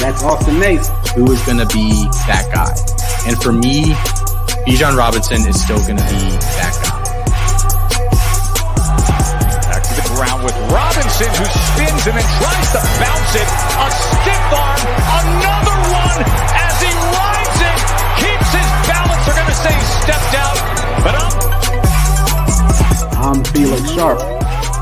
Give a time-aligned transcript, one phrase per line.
[0.00, 0.88] That's Austin Nace.
[1.12, 2.72] Who is going to be that guy?
[3.28, 3.92] And for me,
[4.64, 6.24] Bijan Robinson is still going to be
[6.56, 7.04] that guy.
[9.68, 13.44] Back to the ground with Robinson, who spins and then tries to bounce it.
[13.44, 14.80] A stiff arm,
[15.20, 17.76] another one as he rides it,
[18.24, 19.20] keeps his balance.
[19.28, 20.56] They're going to say he stepped out,
[21.04, 21.36] but I'm.
[23.20, 24.39] I'm Felix Sharp.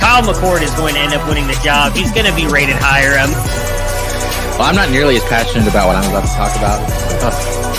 [0.00, 1.92] Kyle McCord is going to end up winning the job.
[1.94, 3.18] He's going to be rated higher.
[3.18, 3.30] Um,
[4.58, 6.78] well, I'm not nearly as passionate about what I'm about to talk about.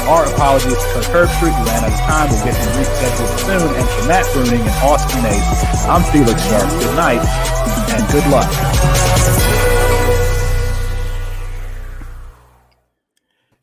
[0.06, 1.56] Our apologies to Kirk Street.
[1.56, 2.30] We ran out of time.
[2.30, 3.70] We'll get him rescheduled soon.
[3.74, 6.70] And for Matt Bruning and Austin Nace, I'm Felix Sharp.
[6.80, 7.24] Good night
[7.90, 8.50] and good luck.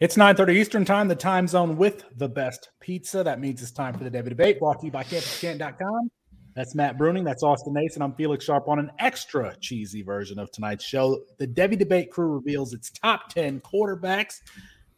[0.01, 3.23] It's 9.30 Eastern Time, the time zone with the best pizza.
[3.23, 6.11] That means it's time for the Devy Debate, brought to you by CampusCant.com.
[6.55, 7.25] That's Matt Bruning.
[7.25, 7.95] That's Austin Nace.
[7.95, 11.23] And I'm Felix Sharp on an extra cheesy version of tonight's show.
[11.39, 14.41] The Devy Debate crew reveals its top 10 quarterbacks.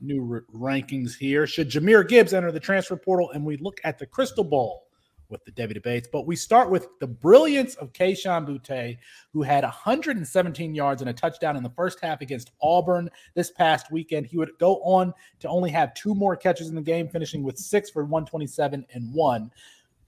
[0.00, 1.46] New rankings here.
[1.46, 3.30] Should Jahmyr Gibbs enter the transfer portal?
[3.30, 4.84] And we look at the crystal ball
[5.28, 6.08] with the Devy Debates.
[6.10, 8.98] But we start with the brilliance of Kayshon Boutte,
[9.32, 13.90] who had 117 yards and a touchdown in the first half against Auburn this past
[13.92, 14.26] weekend.
[14.26, 17.58] He would go on to only have two more catches in the game, finishing with
[17.58, 19.50] six for 127 and one.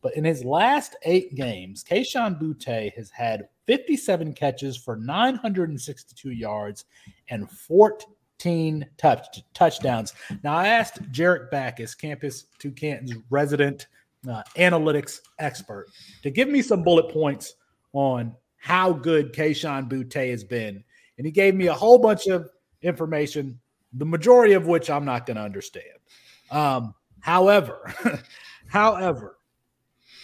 [0.06, 6.84] But in his last eight games, Kayshon Boutte has had 57 catches for 962 yards
[7.28, 10.14] and 14 touch, touchdowns.
[10.44, 13.88] Now, I asked Jarek Backus, Campus to Canton's resident
[14.30, 15.88] uh, analytics expert,
[16.22, 17.54] to give me some bullet points
[17.92, 20.84] on how good Kayshon Boutte has been.
[21.18, 22.48] And he gave me a whole bunch of
[22.80, 23.58] information,
[23.92, 25.98] the majority of which I'm not going to understand.
[26.52, 27.92] Um, however,
[28.68, 29.35] however,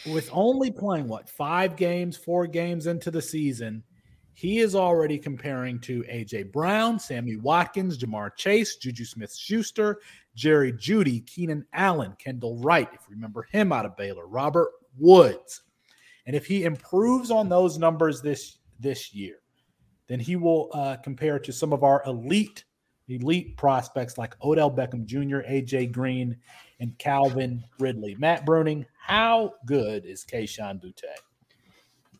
[0.06, 3.82] with only playing what five games, four games into the season,
[4.34, 10.00] he is already comparing to AJ Brown, Sammy Watkins, Ja'Marr Chase, Juju Smith Schuster,
[10.34, 15.62] Jerry Jeudy, Keenan Allen, Kendall Wright, if you remember him out of Baylor, Robert Woods.
[16.26, 19.36] And if he improves on those numbers this this year,
[20.08, 22.64] then he will uh, compare to some of our elite
[23.08, 26.36] elite prospects like Odell Beckham Jr., AJ Green,
[26.80, 28.16] and Calvin Ridley.
[28.18, 31.31] Matt Bruning, how good is Kayshon Boutte?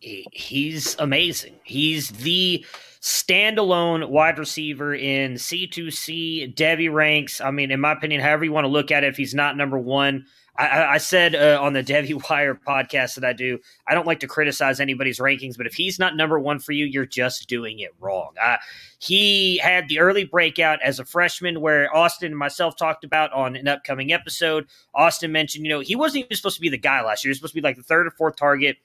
[0.02, 1.54] He's amazing.
[1.62, 2.64] He's the
[3.00, 7.40] standalone wide receiver in C2C, Devy ranks.
[7.40, 9.56] I mean, in my opinion, however you want to look at it, if he's not
[9.56, 10.26] number one,
[10.56, 14.20] I, I said uh, on the Devy Wire podcast that I do, I don't like
[14.20, 17.78] to criticize anybody's rankings, but if he's not number one for you, you're just doing
[17.78, 18.34] it wrong.
[18.42, 18.56] Uh,
[18.98, 23.56] he had the early breakout as a freshman, where Austin and myself talked about on
[23.56, 24.66] an upcoming episode.
[24.94, 27.30] Austin mentioned, you know, he wasn't even supposed to be the guy last year.
[27.30, 28.76] He was supposed to be like the third or fourth target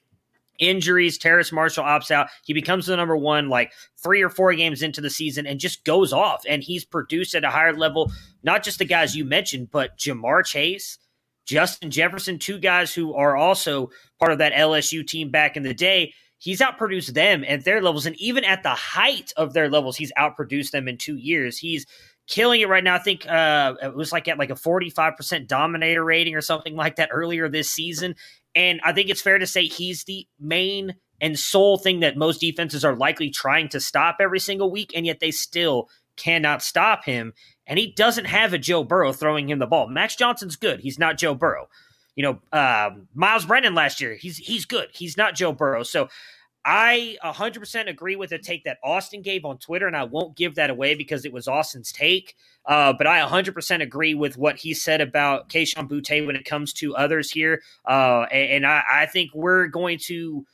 [0.58, 2.28] injuries, Terrace Marshall opts out.
[2.44, 3.72] He becomes the number one like
[4.02, 6.42] three or four games into the season and just goes off.
[6.48, 8.12] And he's produced at a higher level,
[8.42, 10.98] not just the guys you mentioned, but Ja'Marr Chase,
[11.46, 15.74] Justin Jefferson, two guys who are also part of that LSU team back in the
[15.74, 16.12] day.
[16.38, 18.06] He's outproduced them at their levels.
[18.06, 21.58] And even at the height of their levels, he's outproduced them in two years.
[21.58, 21.84] He's
[22.28, 22.94] killing it right now.
[22.94, 26.96] I think uh, it was like at like a 45% dominator rating or something like
[26.96, 28.14] that earlier this season.
[28.58, 32.40] And I think it's fair to say he's the main and sole thing that most
[32.40, 37.04] defenses are likely trying to stop every single week, and yet they still cannot stop
[37.04, 37.32] him
[37.68, 39.88] and he doesn't have a Joe Burrow throwing him the ball.
[39.88, 40.80] Max Johnson's good.
[40.80, 41.68] He's not Joe Burrow.
[42.16, 44.14] you know, um, Myles Brennan last year.
[44.14, 44.88] He's he's good.
[44.92, 45.84] He's not Joe Burrow.
[45.84, 46.08] So
[46.64, 50.56] I 100% agree with the take that Austin gave on Twitter, and I won't give
[50.56, 52.34] that away because it was Austin's take.
[52.66, 56.72] Uh, but I 100% agree with what he said about Kayshon Boutte when it comes
[56.74, 57.62] to others here.
[57.86, 60.44] Uh, and, and I, I think we're going to,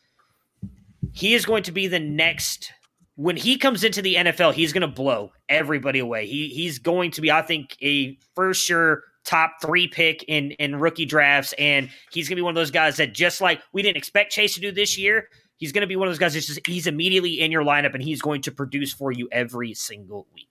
[1.12, 2.72] he is going to be the next
[3.16, 6.26] when he comes into the NFL, he's going to blow everybody away.
[6.26, 10.76] He he's going to be, I think, a for sure top three pick in in
[10.76, 13.82] rookie drafts, and he's going to be one of those guys that just like we
[13.82, 15.28] didn't expect Chase to do this year.
[15.64, 17.94] He's going to be one of those guys that's just he's immediately in your lineup,
[17.94, 20.48] and he's going to produce for you every single week.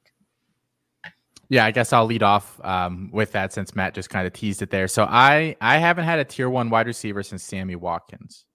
[1.50, 4.64] Yeah, I guess I'll lead off um, with that since Matt just kind of teased
[4.64, 4.88] it there.
[4.88, 8.46] So I I haven't had a tier one wide receiver since Sammy Watkins.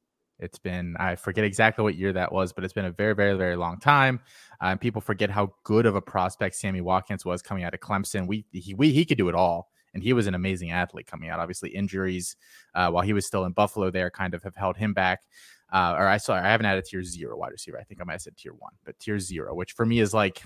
[0.41, 3.37] It's been, I forget exactly what year that was, but it's been a very, very,
[3.37, 4.21] very long time.
[4.61, 8.27] Uh, people forget how good of a prospect Sammy Watkins was coming out of Clemson.
[8.27, 9.71] We, he, we, he could do it all.
[9.95, 11.41] And he was an amazing athlete coming out.
[11.41, 12.37] Obviously, injuries
[12.75, 15.21] uh, while he was still in Buffalo there kind of have held him back.
[15.71, 17.79] Uh, or I saw, I haven't had a tier zero wide receiver.
[17.79, 20.15] I think I might have said tier one, but tier zero, which for me is
[20.15, 20.43] like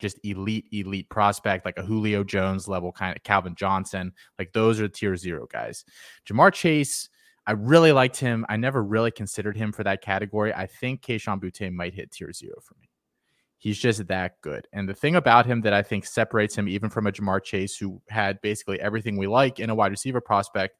[0.00, 4.12] just elite, elite prospect, like a Julio Jones level kind of Calvin Johnson.
[4.38, 5.84] Like those are tier zero guys.
[6.26, 7.08] Ja'Marr Chase
[7.46, 8.46] I really liked him.
[8.48, 10.54] I never really considered him for that category.
[10.54, 12.88] I think Kayshon Boutte might hit tier zero for me.
[13.58, 14.68] He's just that good.
[14.72, 17.76] And the thing about him that I think separates him even from a Ja'Marr Chase,
[17.76, 20.79] who had basically everything we like in a wide receiver prospect,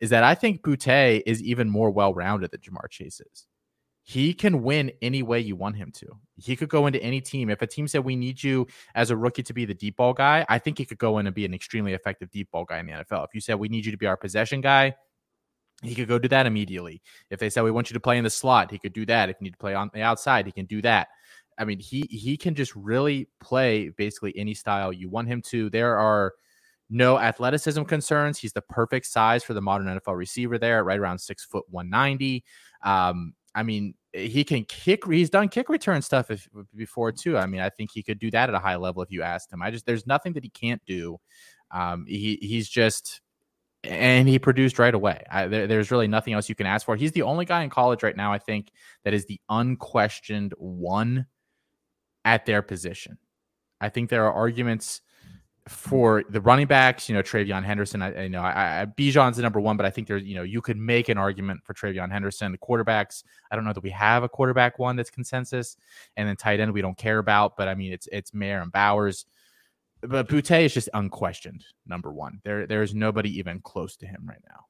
[0.00, 3.46] is that I think Boutte is even more well rounded than Ja'Marr Chase is.
[4.02, 6.06] He can win any way you want him to.
[6.36, 7.50] He could go into any team.
[7.50, 10.12] If a team said we need you as a rookie to be the deep ball
[10.12, 12.78] guy, I think he could go in and be an extremely effective deep ball guy
[12.78, 13.24] in the NFL.
[13.24, 14.94] If you said we need you to be our possession guy,
[15.82, 17.02] he could go do that immediately.
[17.30, 19.28] If they said we want you to play in the slot, he could do that.
[19.28, 21.08] If you need to play on the outside, he can do that.
[21.58, 25.70] I mean, he he can just really play basically any style you want him to.
[25.70, 26.34] There are
[26.88, 28.38] no athleticism concerns.
[28.38, 31.90] He's the perfect size for the modern NFL receiver there, right around six foot one
[31.90, 32.44] ninety.
[32.82, 35.06] Um, I mean, he can kick.
[35.06, 37.38] He's done kick return stuff if, before too.
[37.38, 39.52] I mean, I think he could do that at a high level if you asked
[39.52, 39.62] him.
[39.62, 41.18] I just there's nothing that he can't do.
[41.70, 43.20] Um, he he's just
[43.84, 45.22] and he produced right away.
[45.30, 46.96] I, there, there's really nothing else you can ask for.
[46.96, 48.70] He's the only guy in college right now, I think,
[49.04, 51.26] that is the unquestioned one
[52.24, 53.18] at their position.
[53.80, 55.02] I think there are arguments
[55.68, 57.08] for the running backs.
[57.08, 58.02] You know, TreVeyon Henderson.
[58.02, 60.60] I, know I, I Bijan's the number one, but I think there's you know you
[60.60, 62.52] could make an argument for TreVeyon Henderson.
[62.52, 63.24] The quarterbacks.
[63.50, 65.76] I don't know that we have a quarterback one that's consensus,
[66.16, 67.56] and then tight end we don't care about.
[67.56, 69.26] But I mean, it's it's Mayer and Bowers
[70.02, 72.40] but Boutte is just unquestioned number one.
[72.44, 74.66] There, there is nobody even close to him right now.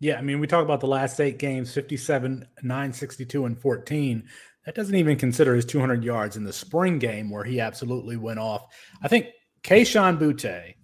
[0.00, 4.28] Yeah, I mean, we talk about the last eight games 57, 962, and 14.
[4.64, 8.38] That doesn't even consider his 200 yards in the spring game where he absolutely went
[8.38, 8.66] off.
[9.02, 9.26] I think
[9.62, 10.74] Kayshon Boutte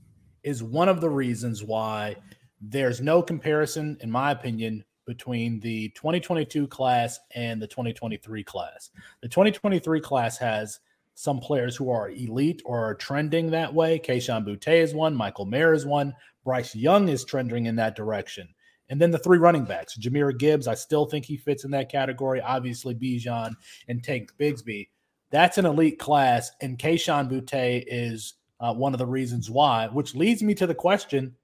[0.42, 2.16] is one of the reasons why
[2.60, 8.90] there's no comparison, in my opinion, between the 2022 class and the 2023 class.
[9.22, 10.80] The 2023 class has
[11.14, 13.98] some players who are elite or are trending that way.
[13.98, 18.48] Kayshon Boutte is one, Michael Mayer is one, Bryce Young is trending in that direction.
[18.88, 21.90] And then the three running backs, Jahmyr Gibbs, I still think he fits in that
[21.90, 22.40] category.
[22.40, 23.54] Obviously, Bijan
[23.88, 24.88] and Tank Bigsby.
[25.30, 29.88] That's an elite class, and Kayshon Boutte is uh, one of the reasons why.
[29.88, 31.34] Which leads me to the question: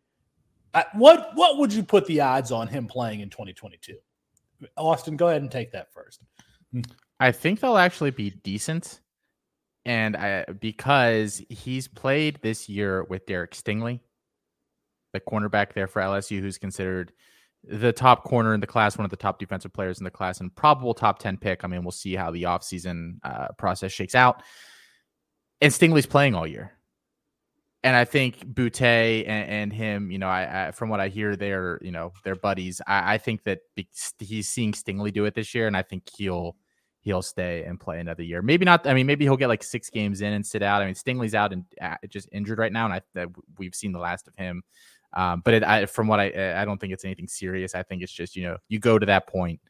[0.94, 3.96] What what would you put the odds on him playing in 2022?
[4.76, 6.22] Austin, go ahead and take that first.
[7.19, 9.00] I think they'll actually be decent
[9.84, 14.00] and I, because he's played this year with Derek Stingley,
[15.12, 17.12] the cornerback there for LSU, who's considered
[17.64, 20.40] the top corner in the class, one of the top defensive players in the class,
[20.40, 21.64] and probable top 10 pick.
[21.64, 24.43] I mean, we'll see how the offseason uh, process shakes out.
[25.60, 26.72] And Stingley's playing all year.
[27.82, 31.34] And I think Boutte and, and him, you know, I, I, from what I hear,
[31.34, 32.81] they're you know they're buddies.
[32.87, 33.60] I, I think that
[34.19, 36.56] he's seeing Stingley do it this year, and I think he'll
[37.01, 38.43] he'll stay and play another year.
[38.43, 38.87] Maybe not.
[38.87, 40.82] I mean, maybe he'll get like six games in and sit out.
[40.82, 43.93] I mean, Stingley's out and uh, just injured right now, and I that we've seen
[43.93, 44.63] the last of him.
[45.13, 47.75] Um, but it, I, from what I, I don't think it's anything serious.
[47.75, 49.60] I think it's just you know you go to that point,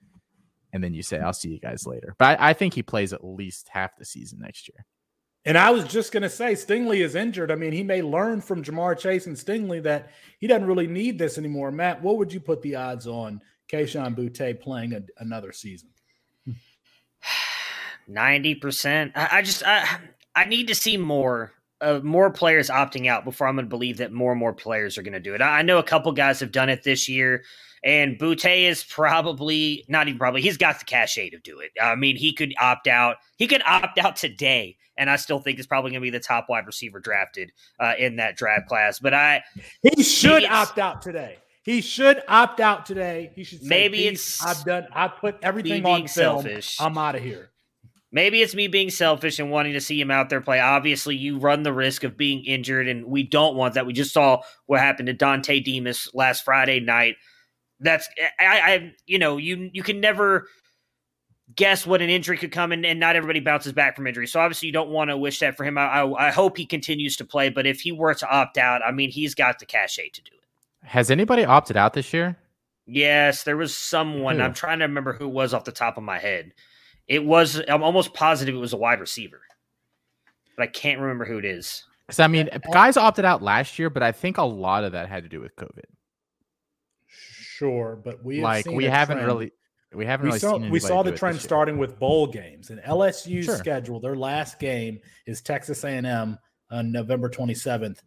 [0.73, 2.15] and then you say I'll see you guys later.
[2.19, 4.85] But I, I think he plays at least half the season next year.
[5.47, 7.51] And I was just going to say, Stingley is injured.
[7.51, 11.19] I mean, he may learn from Ja'Marr Chase and Stingley that he doesn't really need
[11.19, 11.71] this anymore.
[11.71, 13.41] Matt, what would you put the odds on
[13.73, 15.89] Kayshon Boutte playing a, another season?
[18.09, 19.13] Ninety percent.
[19.15, 19.87] I, I, just I
[20.35, 23.99] I need to see more uh, more players opting out before I'm going to believe
[23.99, 25.41] that more and more players are going to do it.
[25.41, 27.45] I, I know a couple guys have done it this year,
[27.83, 31.71] and Boutte is probably not even probably he's got the cachet to do it.
[31.81, 33.17] I mean, he could opt out.
[33.37, 36.21] He could opt out today, and I still think is probably going to be the
[36.21, 38.99] top wide receiver drafted uh, in that draft class.
[38.99, 39.43] But I
[39.83, 41.39] he should opt out today.
[41.63, 43.33] He should opt out today.
[43.35, 44.87] He should say, Maybe "Peace, it's I've done.
[44.93, 46.43] I put everything on film.
[46.43, 46.81] selfish.
[46.81, 47.51] I'm out of here.
[48.13, 50.59] Maybe it's me being selfish and wanting to see him out there play.
[50.59, 53.87] Obviously, you run the risk of being injured, and we don't want that.
[53.87, 57.17] We just saw what happened to Dante Demas last Friday night.
[57.81, 58.09] That's
[58.39, 60.47] I, I you know you you can never
[61.57, 64.27] guess what an injury could come, and, and not everybody bounces back from injury.
[64.27, 65.79] So obviously, you don't want to wish that for him.
[65.79, 68.83] I, I I hope he continues to play, but if he were to opt out,
[68.87, 70.87] I mean, he's got the cachet to do it.
[70.87, 72.37] Has anybody opted out this year?
[72.87, 74.39] Yes, there was someone.
[74.39, 74.43] Who?
[74.43, 76.53] I'm trying to remember who it was off the top of my head.
[77.07, 77.61] It was.
[77.69, 79.41] I'm almost positive it was a wide receiver,
[80.57, 81.85] but I can't remember who it is.
[82.07, 85.09] Because I mean, guys opted out last year, but I think a lot of that
[85.09, 85.85] had to do with COVID.
[87.61, 89.27] Sure, but we like we haven't trend.
[89.27, 89.53] really,
[89.93, 93.45] we haven't we really saw we saw the trend starting with bowl games and LSU's
[93.45, 93.57] Sure.
[93.59, 94.01] schedule.
[94.01, 96.39] Their last game is Texas A&M
[96.71, 97.99] on November 27th.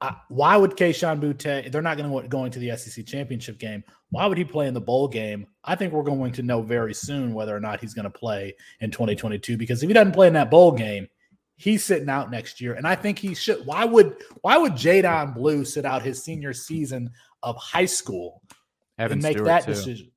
[0.00, 1.70] Uh, why would Kayshon Boutte?
[1.70, 3.84] They're not going to going to the SEC championship game.
[4.08, 5.46] Why would he play in the bowl game?
[5.62, 8.54] I think we're going to know very soon whether or not he's going to play
[8.80, 9.58] in 2022.
[9.58, 11.06] Because if he doesn't play in that bowl game,
[11.56, 12.74] he's sitting out next year.
[12.74, 13.66] And I think he should.
[13.66, 17.10] Why would Why would Jadon Blue sit out his senior season
[17.46, 18.42] of high school
[18.98, 19.72] Evan and make Stewart, that too.
[19.72, 20.10] decision.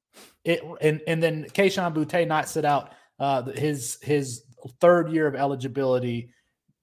[0.43, 4.43] It and and then Kayshon Boutte not sit out uh, his his
[4.81, 6.31] third year of eligibility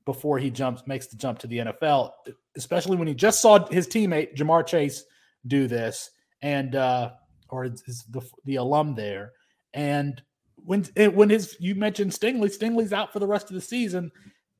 [0.04, 2.12] before he jumps makes the jump to the NFL,
[2.56, 5.04] especially when he just saw his teammate Ja'Marr Chase
[5.48, 6.10] do this
[6.42, 7.10] and uh,
[7.50, 9.32] or his, the the alum there
[9.74, 10.22] and
[10.64, 14.10] when when his you mentioned Stingley Stingley's out for the rest of the season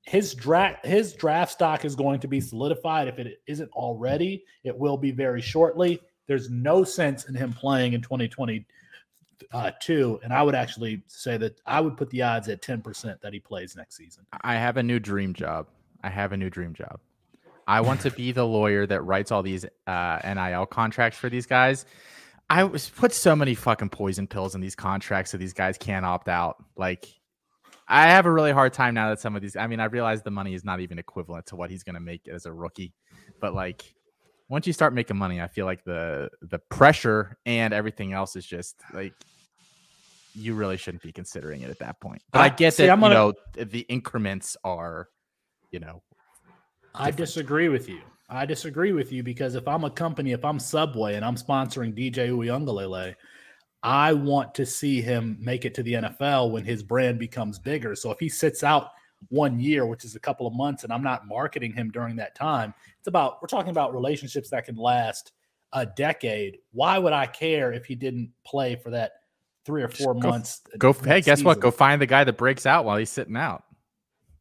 [0.06, 4.76] his draft his draft stock is going to be solidified if it isn't already it
[4.76, 10.54] will be very shortly there's no sense in him playing in 2022 and i would
[10.54, 14.24] actually say that i would put the odds at 10% that he plays next season
[14.42, 15.66] I have a new dream job.
[16.02, 17.00] I have a new dream job.
[17.66, 21.46] I want to be the lawyer that writes all these uh, NIL contracts for these
[21.46, 21.84] guys.
[22.48, 26.06] I was put so many fucking poison pills in these contracts so these guys can't
[26.06, 26.62] opt out.
[26.76, 27.08] Like,
[27.88, 29.56] I have a really hard time now that some of these.
[29.56, 32.00] I mean, I realize the money is not even equivalent to what he's going to
[32.00, 32.92] make as a rookie,
[33.40, 33.94] but like,
[34.48, 38.46] once you start making money, I feel like the the pressure and everything else is
[38.46, 39.12] just like
[40.34, 42.22] you really shouldn't be considering it at that point.
[42.32, 45.08] But I I- get see, that I'm gonna- you know the increments are,
[45.70, 46.02] you know,
[46.94, 48.00] I disagree with you.
[48.28, 51.94] I disagree with you because if I'm a company, if I'm Subway and I'm sponsoring
[51.94, 53.14] DJ Uiagalelei,
[53.86, 57.94] I want to see him make it to the NFL when his brand becomes bigger.
[57.94, 58.90] So if he sits out
[59.28, 62.34] one year, which is a couple of months, and I'm not marketing him during that
[62.34, 65.30] time, it's about we're talking about relationships that can last
[65.72, 66.58] a decade.
[66.72, 69.12] Why would I care if he didn't play for that
[69.64, 70.62] three or four go- months?
[70.78, 70.92] go.
[70.92, 71.60] Hey, guess what?
[71.60, 73.62] Go find the guy that breaks out while he's sitting out.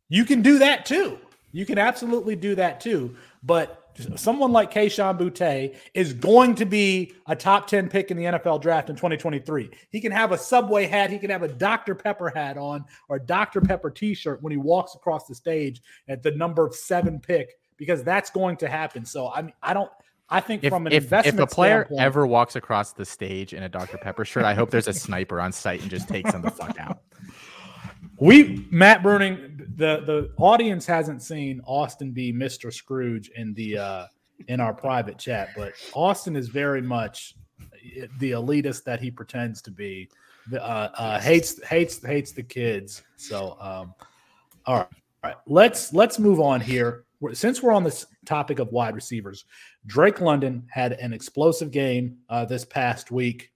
[0.10, 1.20] You can do that too.
[1.52, 3.16] You can absolutely do that too.
[3.44, 3.85] But
[4.16, 8.62] someone like Kayshon Boutte is going to be a top 10 pick in the NFL
[8.62, 9.70] draft in 2023.
[9.90, 11.96] He can have a Subway hat, he can have a Dr.
[11.96, 13.62] Pepper hat on or a Dr.
[13.62, 18.30] Pepper t-shirt when he walks across the stage at the number seven pick because that's
[18.30, 19.06] going to happen.
[19.06, 19.92] So I mean, I don't
[20.30, 23.54] I think If, from an if, investment if a player ever walks across the stage
[23.54, 23.98] in a Dr.
[23.98, 26.80] Pepper shirt, I hope there's a sniper on site and just takes him the fuck
[26.80, 27.00] out.
[28.18, 32.74] We Matt Bruning, the the audience hasn't seen Austin be Mr.
[32.74, 34.08] Scrooge in the uh
[34.48, 37.36] in our private chat, but Austin is very much
[38.20, 40.10] the elitist that he pretends to be.
[40.50, 43.04] The, Uh, uh, hates hates hates the kids.
[43.16, 43.94] So um
[44.66, 44.88] all right.
[45.24, 45.38] All right.
[45.48, 47.04] Let's let's move on here.
[47.34, 49.46] Since we're on this topic of wide receivers,
[49.88, 53.52] Drake London had an explosive game uh, this past week.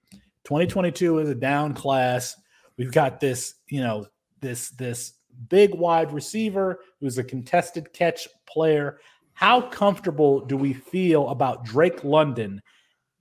[0.45, 2.35] 2022 is a down class.
[2.77, 4.07] We've got this, you know,
[4.41, 5.13] this this
[5.47, 8.99] big wide receiver who's a contested catch player.
[9.33, 12.61] How comfortable do we feel about Drake London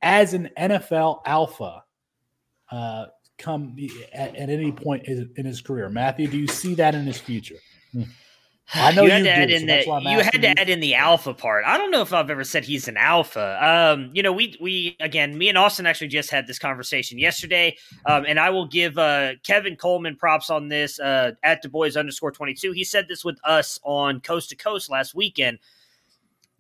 [0.03, 1.85] as an NFL alpha
[2.71, 3.07] uh,
[3.39, 3.77] come
[4.13, 5.89] at, at any point in in his career?
[5.89, 7.57] Matthew, do you see that in his future?
[8.75, 10.21] I know you had you to add do, in so the that's why I'm you
[10.21, 10.55] had to you.
[10.57, 11.65] add in the alpha part.
[11.65, 13.59] I don't know if I've ever said he's an alpha.
[13.65, 17.77] Um, you know, we we again, me and Austin actually just had this conversation yesterday,
[18.07, 21.97] um, and I will give uh, Kevin Coleman props on this uh, at the boys
[21.97, 22.73] underscore twenty two.
[22.73, 25.59] He said this with us on Coast to Coast last weekend.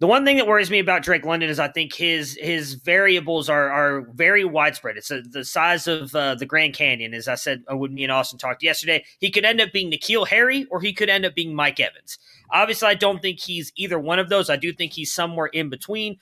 [0.00, 3.48] The one thing that worries me about Drake London is I think his his variables
[3.48, 4.96] are are very widespread.
[4.96, 8.04] It's a, the size of uh, the Grand Canyon, as I said uh, when me
[8.04, 9.04] and Austin talked yesterday.
[9.18, 12.16] He could end up being N'Keal Harry, or he could end up being Mike Evans.
[12.50, 14.48] Obviously, I don't think he's either one of those.
[14.50, 16.16] I do think he's somewhere in between.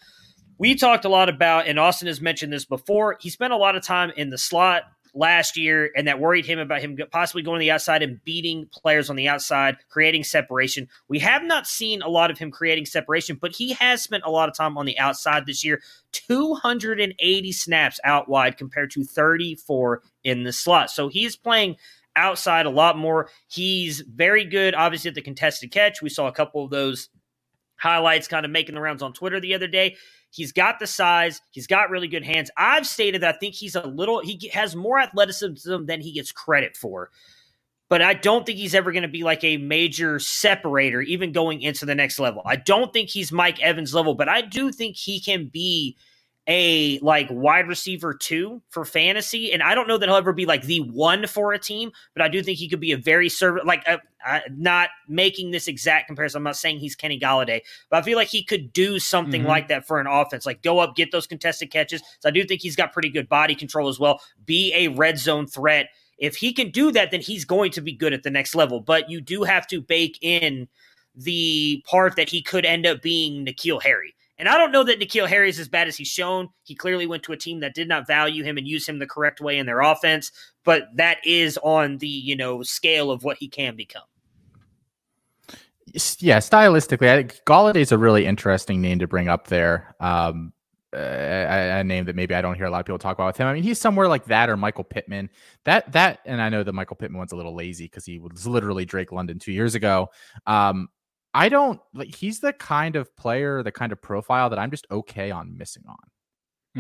[0.57, 3.19] We talked a lot about, and Austin has mentioned this before.
[3.21, 4.85] He spent a lot of time in the slot.
[5.17, 8.69] Last year and that worried him about him possibly going to the outside and beating
[8.73, 10.89] players on the outside, creating separation.
[11.09, 14.31] We have not seen a lot of him creating separation, but he has spent a
[14.31, 15.81] lot of time on the outside this year
[16.13, 20.91] 280 snaps out wide compared to 34 in the slot.
[20.91, 21.77] So he's playing
[22.15, 23.29] outside a lot more.
[23.49, 26.03] He's very good, obviously, at the contested catch.
[26.03, 27.09] We saw a couple of those
[27.77, 29.97] highlights kind of making the rounds on Twitter the other day.
[30.31, 31.41] He's got the size.
[31.51, 32.51] He's got really good hands.
[32.57, 36.33] I've stated that I think he's a little, he has more athleticism than he gets
[36.33, 37.11] credit for.
[37.89, 41.63] But I don't think he's ever going to be like a major separator, even going
[41.63, 42.43] into the next level.
[42.45, 45.97] I don't think he's Mike Evans level, but I do think he can be
[46.49, 50.47] a like wide receiver two for fantasy, and I don't know that he'll ever be
[50.47, 53.29] like the one for a team, but I do think he could be a very
[53.29, 56.39] serv like uh, uh, not making this exact comparison.
[56.39, 59.51] I'm not saying he's Kenny Golladay, but I feel like he could do something mm-hmm.
[59.51, 62.03] like that for an offense, like go up, get those contested catches.
[62.21, 64.21] So I do think he's got pretty good body control as well.
[64.45, 65.89] Be a red zone threat.
[66.19, 68.81] If he can do that, then he's going to be good at the next level.
[68.81, 70.69] But you do have to bake in
[71.15, 74.16] the part that he could end up being N'Keal Harry.
[74.39, 76.51] And I don't know that N'Keal Harry is as bad as he's shown.
[76.63, 79.07] He clearly went to a team that did not value him and use him the
[79.07, 80.31] correct way in their offense,
[80.65, 84.03] but that is on the, you know, scale of what he can become.
[86.19, 89.95] Yeah, stylistically, I think Golladay is a really interesting name to bring up there.
[90.01, 90.53] Um,
[90.93, 93.37] a, a, name that maybe I don't hear a lot of people talk about with
[93.37, 93.47] him.
[93.47, 95.31] I mean, he's somewhere like that or Michael Pittman.
[95.65, 98.47] That that, and I know the Michael Pittman one's a little lazy because he was
[98.47, 100.09] literally Drake London two years ago.
[100.47, 100.89] Um,
[101.37, 104.87] I don't like he's the kind of player, the kind of profile that I'm just
[104.91, 105.99] okay on missing on.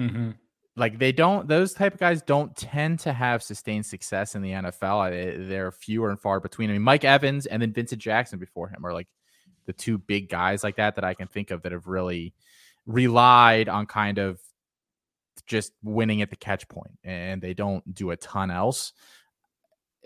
[0.03, 0.31] Mm-hmm.
[0.77, 4.53] Like they don't; those type of guys don't tend to have sustained success in the
[4.53, 5.47] NFL.
[5.47, 6.71] they're fewer and far between.
[6.71, 9.09] I mean, Mike Evans and then Vincent Jackson before him are like
[9.67, 12.33] the two big guys like that that I can think of that have really
[12.87, 14.41] relied on kind of
[15.45, 18.95] just winning at the catch point, and they don't do a ton else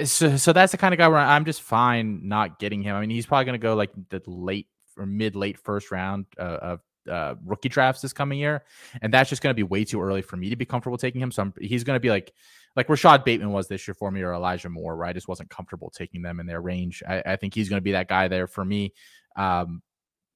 [0.04, 2.94] so, so that's the kind of guy where I'm just fine not getting him.
[2.94, 6.26] I mean, he's probably going to go like the late or mid late first round
[6.38, 8.64] uh, of uh, rookie drafts this coming year,
[9.02, 11.20] and that's just going to be way too early for me to be comfortable taking
[11.20, 11.30] him.
[11.30, 12.32] So I'm, he's going to be like
[12.76, 15.50] like Rashod Bateman was this year for me, or Elijah Moore, where I just wasn't
[15.50, 17.02] comfortable taking them in their range.
[17.08, 18.92] I, I think he's going to be that guy there for me.
[19.36, 19.82] Um,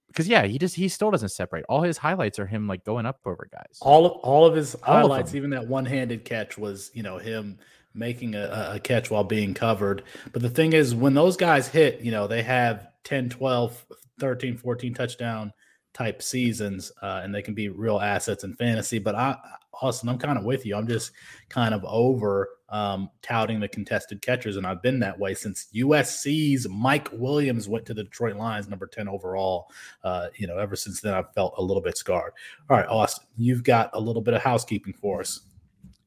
[0.08, 1.64] because yeah, he just he still doesn't separate.
[1.68, 3.78] All his highlights are him like going up over guys.
[3.80, 7.02] All of all of his all highlights, of even that one handed catch was you
[7.02, 7.58] know him
[7.94, 10.02] making a, a, catch while being covered.
[10.32, 13.86] But the thing is, when those guys hit, you know, they have 10, 12,
[14.18, 15.52] 13, 14 touchdown
[15.92, 18.98] type seasons, uh, and they can be real assets in fantasy.
[18.98, 19.36] But I,
[19.80, 20.76] Austin, I'm kind of with you.
[20.76, 21.12] I'm just
[21.48, 26.68] kind of over um, touting the contested catchers, and I've been that way since USC's
[26.68, 29.70] Mike Williams went to the Detroit Lions, number 10 overall.
[30.02, 32.32] Uh, you know, ever since then, I've felt a little bit scarred.
[32.68, 35.42] All right, Austin, you've got a little bit of housekeeping for us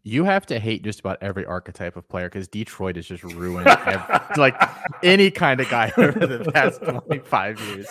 [0.08, 3.68] you have to hate just about every archetype of player because Detroit has just ruined
[3.68, 4.56] every, like
[5.04, 7.88] any kind of guy over the past 25 years.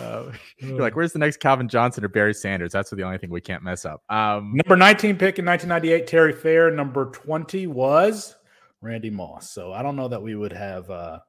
[0.00, 2.72] Uh, you're like, where's the next Calvin Johnson or Barry Sanders?
[2.72, 4.02] That's the only thing we can't mess up.
[4.10, 6.68] Um, number 19 pick in 1998, Terry Fair.
[6.72, 8.34] Number 20 was
[8.80, 9.48] Randy Moss.
[9.52, 11.20] So I don't know that we would have uh,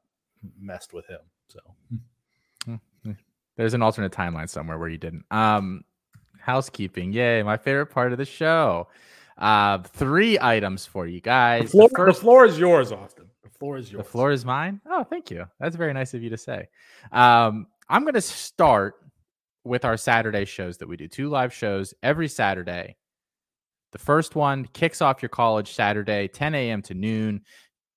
[0.60, 1.20] messed with him.
[1.48, 1.60] So
[2.66, 2.76] hmm.
[3.04, 3.12] Hmm.
[3.56, 5.26] there's an alternate timeline somewhere where you didn't.
[5.30, 5.84] Um,
[6.40, 7.14] housekeeping.
[7.14, 7.44] Yay.
[7.44, 8.88] My favorite part of the show.
[9.38, 11.64] Uh, three items for you guys.
[11.64, 13.30] The floor, the, first, the floor is yours, Austin.
[13.44, 14.06] The floor is yours.
[14.06, 14.82] The floor is mine.
[14.88, 15.46] Oh, thank you.
[15.60, 16.68] That's very nice of you to say.
[17.12, 18.96] Um, I'm going to start
[19.64, 21.08] with our Saturday shows that we do.
[21.08, 22.98] Two live shows every Saturday.
[23.92, 26.82] The first one kicks off your college Saturday, 10 a.m.
[26.84, 27.42] to noon,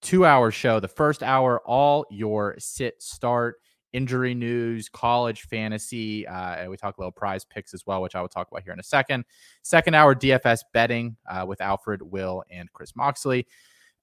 [0.03, 0.79] two hour show.
[0.79, 3.57] The first hour, all your sit start
[3.96, 6.26] injury news, college fantasy.
[6.26, 8.62] Uh, and we talk a little prize picks as well, which I will talk about
[8.62, 9.24] here in a second.
[9.62, 13.46] Second hour DFS betting uh, with Alfred, Will, and Chris Moxley.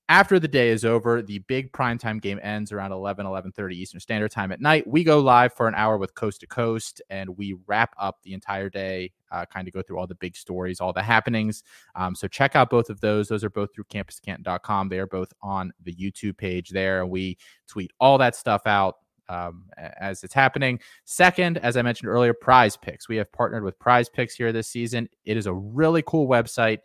[0.10, 4.32] After the day is over, the big primetime game ends around 11, 11.30 Eastern Standard
[4.32, 4.86] Time at night.
[4.86, 8.34] We go live for an hour with Coast to Coast, and we wrap up the
[8.34, 11.64] entire day, uh, kind of go through all the big stories, all the happenings.
[11.96, 13.30] Um, so check out both of those.
[13.30, 14.90] Those are both through campuscanton.com.
[14.90, 17.02] They are both on the YouTube page there.
[17.02, 18.98] And we tweet all that stuff out
[19.30, 20.80] um, as it's happening.
[21.06, 23.08] Second, as I mentioned earlier, Prize Picks.
[23.08, 25.10] We have partnered with Prize Picks here this season.
[25.26, 26.80] It is a really cool website.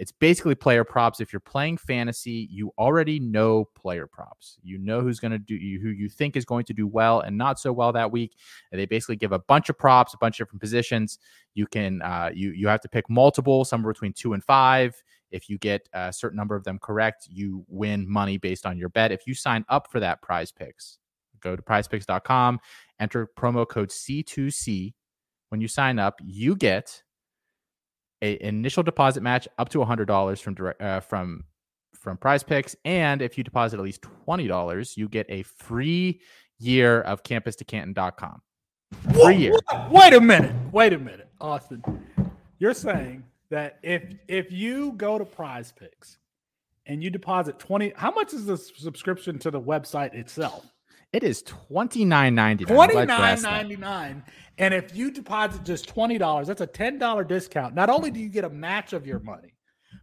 [0.00, 1.20] It's basically player props.
[1.20, 4.56] If you're playing fantasy, you already know player props.
[4.62, 7.20] You know who's going to do you, who you think is going to do well
[7.20, 8.34] and not so well that week.
[8.72, 11.18] And they basically give a bunch of props, a bunch of different positions.
[11.52, 14.94] You can uh, you you have to pick multiple, somewhere between two and five.
[15.32, 18.88] If you get a certain number of them correct, you win money based on your
[18.88, 19.12] bet.
[19.12, 20.98] If you sign up for that Prize Picks,
[21.40, 22.60] Go to prizepicks.com,
[22.98, 24.94] enter promo code C2C.
[25.48, 27.02] When you sign up, you get
[28.22, 31.44] a initial deposit match up to $100 from direct, uh, from
[32.00, 36.20] from Prize Picks, and if you deposit at least twenty dollars, you get a free
[36.58, 38.42] year of CampusToCanton.com.
[39.14, 39.54] Free year.
[39.90, 40.54] Wait a minute.
[40.72, 41.82] Wait a minute, Austin.
[42.58, 46.18] You're saying that if if you go to Prize Picks
[46.86, 50.66] and you deposit twenty, how much is the subscription to the website itself?
[51.12, 52.74] It is twenty nine ninety nine.
[52.74, 54.22] Twenty nine ninety nine.
[54.58, 57.74] And if you deposit just twenty dollars, that's a ten dollar discount.
[57.74, 59.54] Not only do you get a match of your money,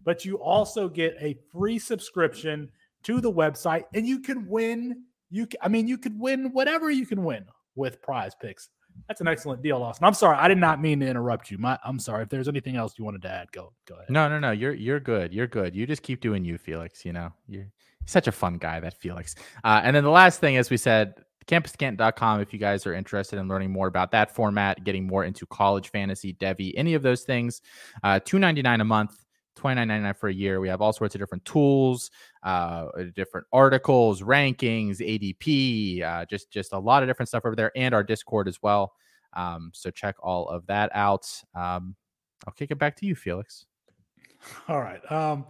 [0.04, 2.70] but you also get a free subscription
[3.04, 5.04] to the website, and you can win.
[5.30, 8.70] You, I mean, you could win whatever you can win with Prize Picks.
[9.08, 10.06] That's an excellent deal, Austin.
[10.06, 11.58] I'm sorry, I did not mean to interrupt you.
[11.58, 12.24] My, I'm sorry.
[12.24, 14.10] If there's anything else you wanted to add, go go ahead.
[14.10, 14.52] No, no, no.
[14.52, 15.34] You're you're good.
[15.34, 15.76] You're good.
[15.76, 17.06] You just keep doing you, Felix.
[17.06, 17.68] You know, you're
[18.08, 19.36] such a fun guy, that Felix.
[19.64, 21.14] Uh, and then the last thing, as we said,
[21.46, 25.46] campuscanton.com if you guys are interested in learning more about that format, getting more into
[25.46, 27.62] college fantasy, Devy, any of those things.
[28.04, 29.24] Uh, Two ninety nine a month.
[29.58, 30.60] $29.99 for a year.
[30.60, 32.12] We have all sorts of different tools,
[32.44, 37.72] uh, different articles, rankings, ADP, uh, just just a lot of different stuff over there,
[37.76, 38.94] and our Discord as well.
[39.34, 41.28] Um, so check all of that out.
[41.56, 41.96] Um,
[42.46, 43.66] I'll kick it back to you, Felix.
[44.68, 45.02] All right.
[45.12, 45.46] Um,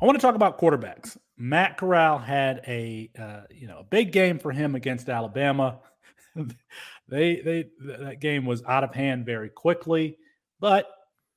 [0.00, 1.16] I want to talk about quarterbacks.
[1.42, 5.80] Matt Corral had a uh, you know a big game for him against Alabama.
[7.08, 10.18] they they that game was out of hand very quickly,
[10.60, 10.86] but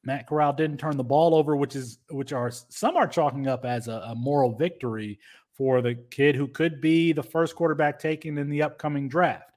[0.04, 3.64] Matt Corral didn't turn the ball over, which is which are some are chalking up
[3.64, 5.20] as a, a moral victory
[5.54, 9.54] for the kid who could be the first quarterback taken in the upcoming draft.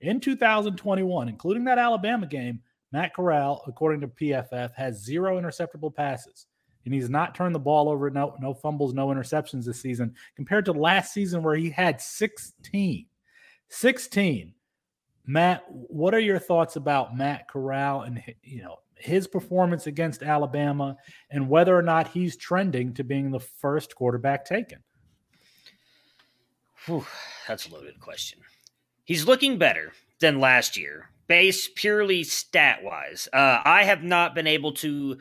[0.00, 6.46] In 2021, including that Alabama game, Matt Corral, according to PFF, has zero interceptable passes.
[6.84, 10.64] And he's not turned the ball over, no, no fumbles, no interceptions this season, compared
[10.66, 13.06] to last season where he had 16.
[13.68, 14.54] 16.
[15.26, 20.96] Matt, what are your thoughts about Matt Corral and you know his performance against Alabama
[21.30, 24.78] and whether or not he's trending to being the first quarterback taken?
[26.86, 27.06] Whew,
[27.48, 28.40] that's a loaded question.
[29.04, 33.28] He's looking better than last year, base purely stat wise.
[33.32, 35.18] Uh, I have not been able to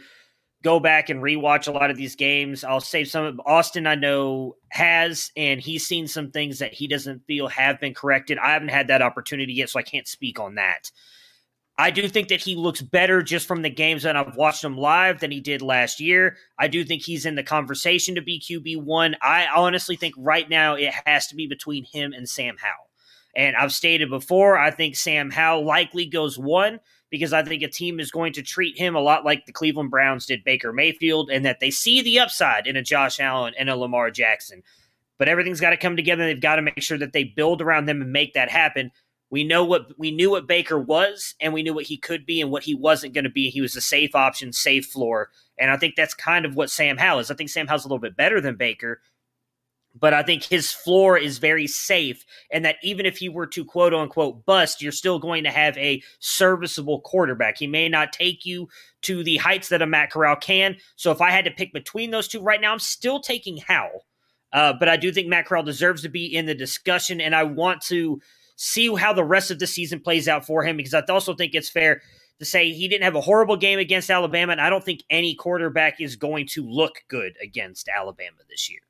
[0.64, 2.64] go back and rewatch a lot of these games.
[2.64, 6.88] I'll save some of Austin I know has, and he's seen some things that he
[6.88, 8.38] doesn't feel have been corrected.
[8.38, 10.92] I haven't had that opportunity yet, so I can't speak on that.
[11.78, 14.78] I do think that he looks better just from the games that I've watched him
[14.78, 16.38] live than he did last year.
[16.60, 19.16] I do think he's in the conversation to be QB1.
[19.22, 22.90] I honestly think right now it has to be between him and Sam Howell.
[23.36, 26.80] And I've stated before, I think Sam Howell likely goes one
[27.14, 29.92] because I think a team is going to treat him a lot like the Cleveland
[29.92, 33.70] Browns did Baker Mayfield and that they see the upside in a Josh Allen and
[33.70, 34.64] a Lamar Jackson.
[35.20, 36.26] But everything's got to come together.
[36.26, 38.90] They've got to make sure that they build around them and make that happen.
[39.30, 42.42] We know what we knew what Baker was, and we knew what he could be
[42.42, 43.52] and what he wasn't going to be.
[43.52, 46.98] He was a safe option, safe floor, and I think that's kind of what Sam
[46.98, 47.30] Howell is.
[47.30, 49.02] I think Sam Howell's a little bit better than Baker,
[50.04, 53.64] but I think his floor is very safe, and that even if he were to
[53.64, 57.58] quote unquote bust, you're still going to have a serviceable quarterback.
[57.58, 58.68] He may not take you
[59.04, 60.76] to the heights that a Matt Corral can.
[60.98, 64.06] So if I had to pick between those two right now, I'm still taking Howell.
[64.52, 67.44] Uh, but I do think Matt Corral deserves to be in the discussion, and I
[67.44, 68.20] want to
[68.58, 71.56] see how the rest of the season plays out for him because I also think
[71.56, 72.02] it's fair
[72.40, 75.34] to say he didn't have a horrible game against Alabama, and I don't think any
[75.34, 78.82] quarterback is going to look good against Alabama this year.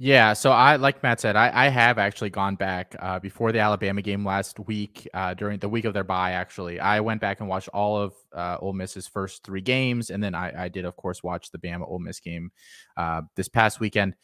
[0.00, 3.58] Yeah, so I like Matt said, I, I have actually gone back uh, before the
[3.58, 6.32] Alabama game last week, uh, during the week of their bye.
[6.32, 10.22] Actually, I went back and watched all of uh, Ole Miss's first three games, and
[10.22, 12.52] then I, I did, of course, watch the Bama Ole Miss game
[12.96, 14.14] uh, this past weekend.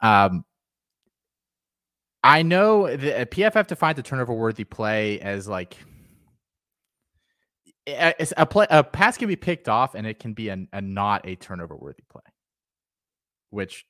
[0.00, 0.44] Um,
[2.24, 5.76] I know the uh, PFF defines the turnover worthy play as like
[7.86, 11.36] a play a pass can be picked off and it can be a not a
[11.36, 12.22] turnover worthy play,
[13.50, 13.86] which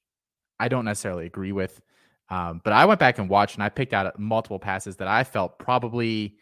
[0.61, 1.81] I don't necessarily agree with.
[2.29, 5.25] Um, but I went back and watched and I picked out multiple passes that I
[5.25, 6.37] felt probably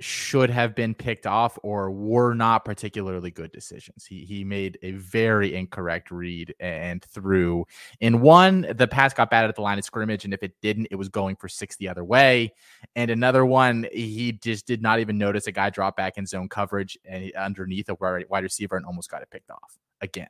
[0.00, 4.06] should have been picked off or were not particularly good decisions.
[4.06, 7.66] He he made a very incorrect read and threw.
[8.00, 10.88] In one, the pass got bad at the line of scrimmage, and if it didn't,
[10.90, 12.52] it was going for six the other way.
[12.96, 16.48] And another one, he just did not even notice a guy drop back in zone
[16.48, 20.28] coverage and underneath a wide receiver and almost got it picked off again.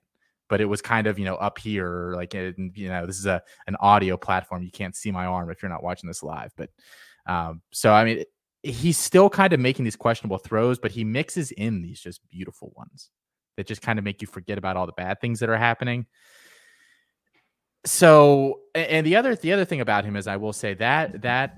[0.51, 2.55] But it was kind of you know up here, like you
[2.89, 4.63] know this is a an audio platform.
[4.63, 6.69] You can't see my arm if you're not watching this live, but.
[7.27, 8.25] Um, so I mean,
[8.63, 12.73] he's still kind of making these questionable throws, but he mixes in these just beautiful
[12.77, 13.11] ones
[13.57, 16.07] that just kind of make you forget about all the bad things that are happening.
[17.85, 21.57] So, and the other the other thing about him is, I will say that that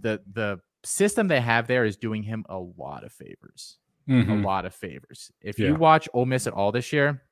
[0.00, 4.30] the the system they have there is doing him a lot of favors, mm-hmm.
[4.30, 5.30] a lot of favors.
[5.42, 5.68] If yeah.
[5.68, 7.22] you watch Ole Miss at all this year,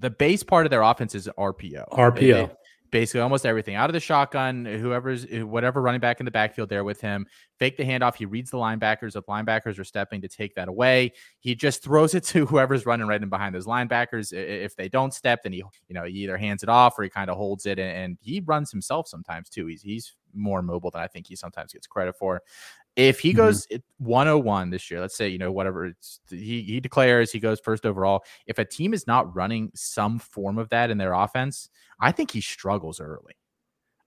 [0.00, 1.90] the base part of their offense is RPO.
[1.90, 2.56] RPO.
[2.90, 4.66] Basically almost everything out of the shotgun.
[4.66, 7.26] Whoever's whatever running back in the backfield there with him,
[7.58, 8.16] fake the handoff.
[8.16, 9.16] He reads the linebackers.
[9.16, 13.06] If linebackers are stepping to take that away, he just throws it to whoever's running
[13.06, 14.34] right in behind those linebackers.
[14.34, 17.08] If they don't step, then he you know he either hands it off or he
[17.08, 19.66] kind of holds it, and, and he runs himself sometimes too.
[19.68, 22.42] He's he's more mobile than I think he sometimes gets credit for.
[22.96, 23.36] If he Mhm.
[23.36, 27.40] goes it- 101 this year, let's say you know whatever it's, he he declares he
[27.40, 28.22] goes first overall.
[28.46, 32.30] If a team is not running some form of that in their offense, I think
[32.32, 33.34] he struggles early.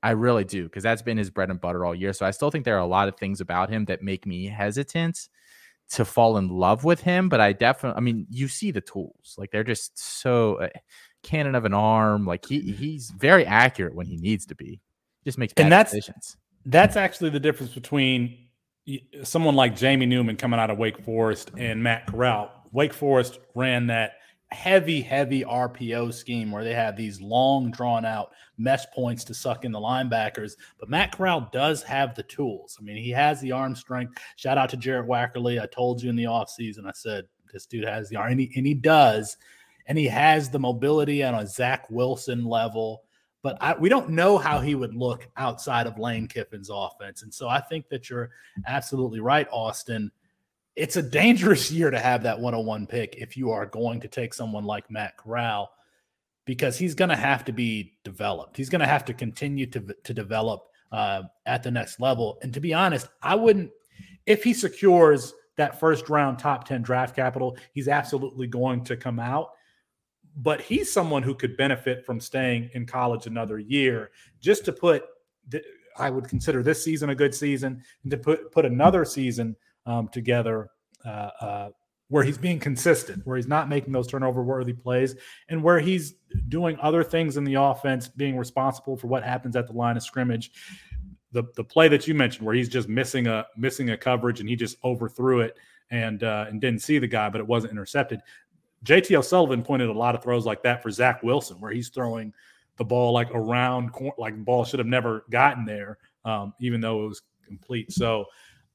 [0.03, 2.13] I really do because that's been his bread and butter all year.
[2.13, 4.45] So I still think there are a lot of things about him that make me
[4.45, 5.29] hesitant
[5.93, 7.27] to fall in love with him.
[7.27, 10.69] But I definitely, I mean, you see the tools like they're just so uh,
[11.23, 12.25] cannon of an arm.
[12.27, 14.79] Like he he's very accurate when he needs to be.
[15.23, 16.37] Just makes And that's- decisions.
[16.67, 18.44] That's actually the difference between
[19.23, 22.51] someone like Jamie Newman coming out of Wake Forest and Matt Corral.
[22.71, 24.13] Wake Forest ran that
[24.51, 29.65] heavy, heavy RPO scheme where they have these long, drawn out mesh points to suck
[29.65, 30.53] in the linebackers.
[30.79, 32.77] But Matt Corral does have the tools.
[32.79, 34.17] I mean, he has the arm strength.
[34.35, 35.61] Shout out to Jarrett Wackerly.
[35.61, 38.51] I told you in the offseason, I said, this dude has the arm, and he,
[38.55, 39.37] and he does.
[39.87, 43.03] And he has the mobility on a Zach Wilson level
[43.45, 47.21] but I, we don't know how he would look outside of Lane Kiffin's offense.
[47.21, 48.31] And so I think that you're
[48.65, 50.11] absolutely right, Austin.
[50.75, 54.33] It's a dangerous year to have that 101 pick if you are going to take
[54.33, 55.69] someone like Matt Corral
[56.45, 58.57] because he's going to have to be developed.
[58.57, 62.39] He's going to have to continue to, to develop uh, at the next level.
[62.41, 63.69] And to be honest, I wouldn't,
[64.25, 69.19] if he secures that first round top 10 draft capital, he's absolutely going to come
[69.19, 69.51] out
[70.35, 75.05] but he's someone who could benefit from staying in college another year just to put
[75.49, 75.63] th-
[75.97, 80.09] I would consider this season a good season and to put put another season um,
[80.09, 80.69] together
[81.05, 81.69] uh, uh,
[82.09, 85.15] where he's being consistent, where he's not making those turnover worthy plays,
[85.49, 86.15] and where he's
[86.49, 90.03] doing other things in the offense, being responsible for what happens at the line of
[90.03, 90.51] scrimmage.
[91.31, 94.49] The the play that you mentioned, where he's just missing a missing a coverage and
[94.49, 95.57] he just overthrew it
[95.91, 98.21] and uh, and didn't see the guy, but it wasn't intercepted.
[98.85, 102.33] JT O'Sullivan pointed a lot of throws like that for Zach Wilson, where he's throwing
[102.77, 107.05] the ball like around, like the ball should have never gotten there, um, even though
[107.05, 107.91] it was complete.
[107.91, 108.25] So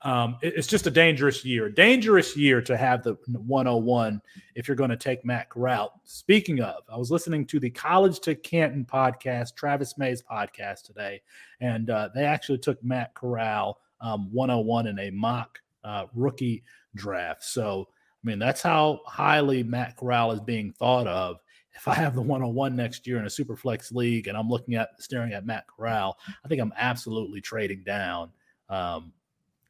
[0.02, 4.20] um, it- it's just a dangerous year, dangerous year to have the 101
[4.54, 6.00] if you're going to take Matt Corral.
[6.04, 11.20] Speaking of, I was listening to the College to Canton podcast, Travis May's podcast today,
[11.60, 16.62] and uh, they actually took Matt Corral um, 101 in a mock uh, rookie
[16.94, 17.44] draft.
[17.44, 17.88] So
[18.22, 21.38] I mean, that's how highly Matt Corral is being thought of.
[21.74, 24.74] If I have the 101 next year in a super flex league and I'm looking
[24.74, 28.30] at staring at Matt Corral, I think I'm absolutely trading down.
[28.68, 29.12] Um,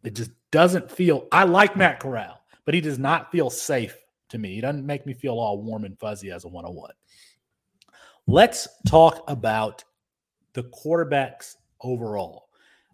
[0.02, 3.96] it just doesn't feel, I like Matt Corral, but he does not feel safe
[4.30, 4.54] to me.
[4.54, 6.90] He doesn't make me feel all warm and fuzzy as a 101.
[8.26, 9.84] Let's talk about
[10.54, 12.48] the quarterbacks overall.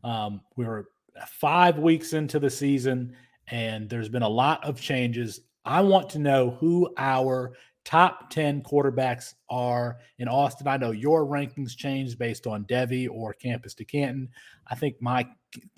[0.05, 0.85] Um, we're
[1.27, 3.17] five weeks into the season
[3.49, 5.41] and there's been a lot of changes.
[5.65, 7.55] I want to know who our
[7.85, 10.67] top 10 quarterbacks are in Austin.
[10.67, 14.29] I know your rankings changed based on Devy or Campus to Canton.
[14.67, 15.27] I think my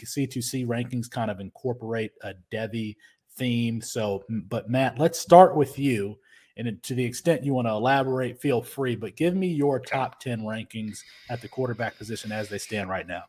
[0.02, 2.96] C2C rankings kind of incorporate a Devy
[3.36, 3.82] theme.
[3.82, 6.18] So, but Matt, let's start with you.
[6.56, 10.18] And to the extent you want to elaborate, feel free, but give me your top
[10.18, 10.98] 10 rankings
[11.30, 13.24] at the quarterback position as they stand right now.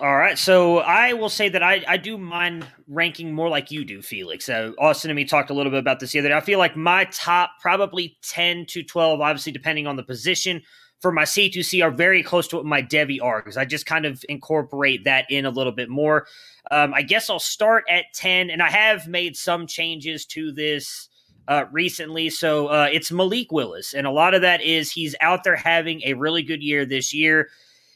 [0.00, 3.84] All right, so I will say that I, I do mind ranking more like you
[3.84, 4.48] do, Felix.
[4.48, 6.34] Uh, Austin and me talked a little bit about this the other day.
[6.34, 10.62] I feel like my top probably 10 to 12, obviously depending on the position,
[11.00, 14.04] for my C2C are very close to what my Devy are because I just kind
[14.04, 16.26] of incorporate that in a little bit more.
[16.72, 21.08] Um, I guess I'll start at 10, and I have made some changes to this
[21.46, 22.30] uh, recently.
[22.30, 26.02] So uh, it's Malik Willis, and a lot of that is he's out there having
[26.04, 27.48] a really good year this year.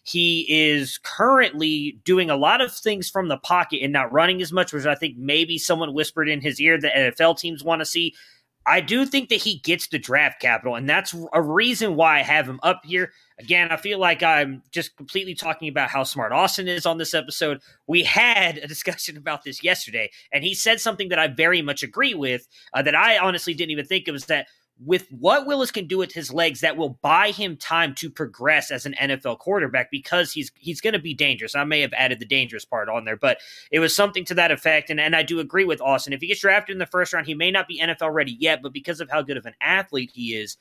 [0.08, 4.52] He is currently doing a lot of things from the pocket and not running as
[4.52, 7.86] much, which I think maybe someone whispered in his ear that NFL teams want to
[7.86, 8.14] see.
[8.66, 12.22] I do think that he gets the draft capital, and that's a reason why I
[12.22, 13.12] have him up here.
[13.38, 17.12] Again, I feel like I'm just completely talking about how smart Austin is on this
[17.12, 17.60] episode.
[17.86, 21.82] We had a discussion about this yesterday, and he said something that I very much
[21.82, 24.46] agree with uh, that I honestly didn't even think of is that
[24.84, 28.70] with what Willis can do with his legs, that will buy him time to progress
[28.70, 31.56] as an NFL quarterback because he's he's going to be dangerous.
[31.56, 33.38] I may have added the dangerous part on there, but
[33.72, 34.90] it was something to that effect.
[34.90, 36.12] And, and I do agree with Austin.
[36.12, 38.62] If he gets drafted in the first round, he may not be NFL ready yet,
[38.62, 40.56] but because of how good of an athlete he is,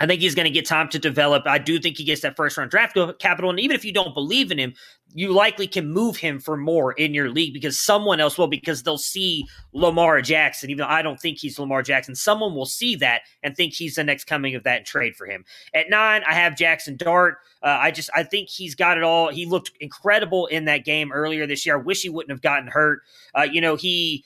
[0.00, 1.44] I think he's going to get time to develop.
[1.46, 3.50] I do think he gets that first round draft capital.
[3.50, 4.74] And even if you don't believe in him,
[5.14, 8.82] you likely can move him for more in your league because someone else will, because
[8.82, 10.70] they'll see Lamar Jackson.
[10.70, 13.94] Even though I don't think he's Lamar Jackson, someone will see that and think he's
[13.94, 15.44] the next coming of that trade for him.
[15.72, 17.36] At nine, I have Jackson Dart.
[17.62, 19.30] Uh, I just, I think he's got it all.
[19.30, 21.76] He looked incredible in that game earlier this year.
[21.76, 23.02] I wish he wouldn't have gotten hurt.
[23.38, 24.24] Uh, you know, he,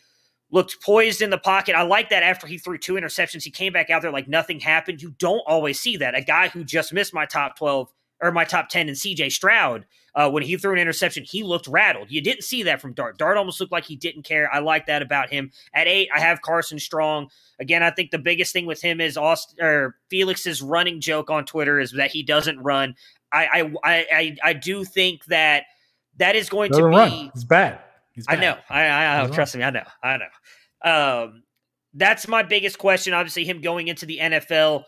[0.50, 1.74] looked poised in the pocket.
[1.74, 4.60] I like that after he threw two interceptions, he came back out there like nothing
[4.60, 5.02] happened.
[5.02, 6.14] You don't always see that.
[6.14, 7.88] A guy who just missed my top 12
[8.20, 11.68] or my top 10 in CJ Stroud, uh, when he threw an interception, he looked
[11.68, 12.10] rattled.
[12.10, 13.18] You didn't see that from Dart.
[13.18, 14.52] Dart almost looked like he didn't care.
[14.52, 15.52] I like that about him.
[15.74, 17.30] At eight, I have Carson Strong.
[17.60, 21.44] Again, I think the biggest thing with him is Austin, or Felix's running joke on
[21.44, 22.96] Twitter is that he doesn't run.
[23.32, 25.64] I I I, I do think that
[26.16, 26.96] that is going Doesn't to be.
[26.96, 27.30] run.
[27.34, 27.78] It's bad.
[28.26, 28.56] I know.
[28.68, 29.62] I, I, I trust me.
[29.62, 29.84] I know.
[30.02, 30.90] I know.
[30.90, 31.42] Um,
[31.94, 33.14] that's my biggest question.
[33.14, 34.84] Obviously, him going into the NFL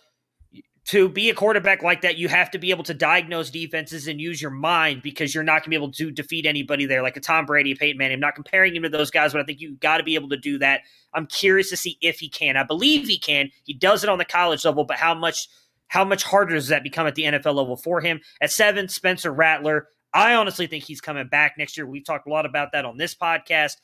[0.87, 4.21] to be a quarterback like that, you have to be able to diagnose defenses and
[4.21, 7.17] use your mind because you're not going to be able to defeat anybody there, like
[7.17, 8.15] a Tom Brady, a Peyton Manning.
[8.15, 10.29] I'm not comparing him to those guys, but I think you've got to be able
[10.31, 10.81] to do that.
[11.15, 12.57] I'm curious to see if he can.
[12.57, 13.51] I believe he can.
[13.65, 15.49] He does it on the college level, but how much
[15.89, 18.21] how much harder does that become at the NFL level for him?
[18.41, 19.89] At seven, Spencer Rattler.
[20.13, 21.87] I honestly think he's coming back next year.
[21.87, 23.77] We've talked a lot about that on this podcast.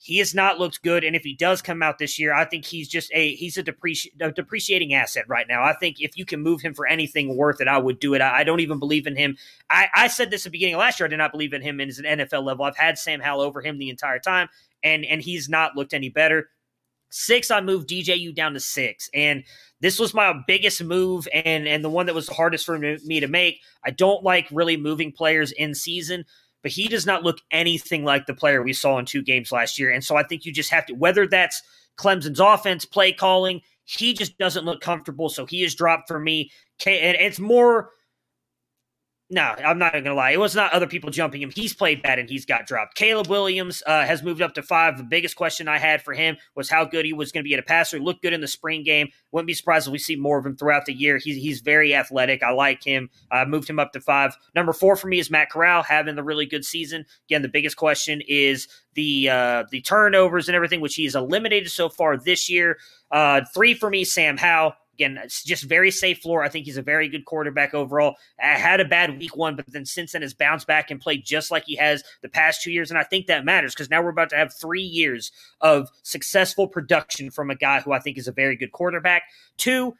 [0.00, 2.64] He has not looked good, and if he does come out this year, I think
[2.64, 5.64] he's just a he's a, depreci- a depreciating asset right now.
[5.64, 8.20] I think if you can move him for anything worth it, I would do it.
[8.20, 9.36] I, I don't even believe in him.
[9.68, 11.08] I, I said this at the beginning of last year.
[11.08, 12.64] I did not believe in him as an NFL level.
[12.64, 14.48] I've had Sam Howell over him the entire time,
[14.84, 16.48] and and he's not looked any better.
[17.10, 19.42] Six, I moved DJU down to six, and
[19.80, 23.20] this was my biggest move and and the one that was the hardest for me
[23.20, 23.60] to make.
[23.84, 26.24] I don't like really moving players in season,
[26.62, 29.78] but he does not look anything like the player we saw in two games last
[29.78, 29.90] year.
[29.90, 31.62] And so I think you just have to whether that's
[31.98, 35.28] Clemson's offense, play calling, he just doesn't look comfortable.
[35.28, 36.50] So he is dropped for me.
[36.86, 37.90] And it's more
[39.30, 40.30] no, I'm not to lie.
[40.30, 41.50] It was not other people jumping him.
[41.50, 42.94] He's played bad and he's got dropped.
[42.94, 44.96] Caleb Williams uh, has moved up to five.
[44.96, 47.52] The biggest question I had for him was how good he was going to be
[47.52, 47.98] at a passer.
[47.98, 49.08] He looked good in the spring game.
[49.32, 51.18] Wouldn't be surprised if we see more of him throughout the year.
[51.18, 52.42] He's, he's very athletic.
[52.42, 53.10] I like him.
[53.30, 54.34] I uh, moved him up to five.
[54.54, 57.04] Number four for me is Matt Corral having the really good season.
[57.28, 61.70] Again, the biggest question is the uh, the turnovers and everything, which he has eliminated
[61.70, 62.78] so far this year.
[63.10, 64.72] Uh, three for me, Sam Howell.
[64.98, 66.42] Again, it's just very safe floor.
[66.42, 68.16] I think he's a very good quarterback overall.
[68.42, 71.24] I had a bad week one, but then since then has bounced back and played
[71.24, 72.90] just like he has the past two years.
[72.90, 75.30] And I think that matters because now we're about to have three years
[75.60, 79.22] of successful production from a guy who I think is a very good quarterback.
[79.56, 79.94] Two,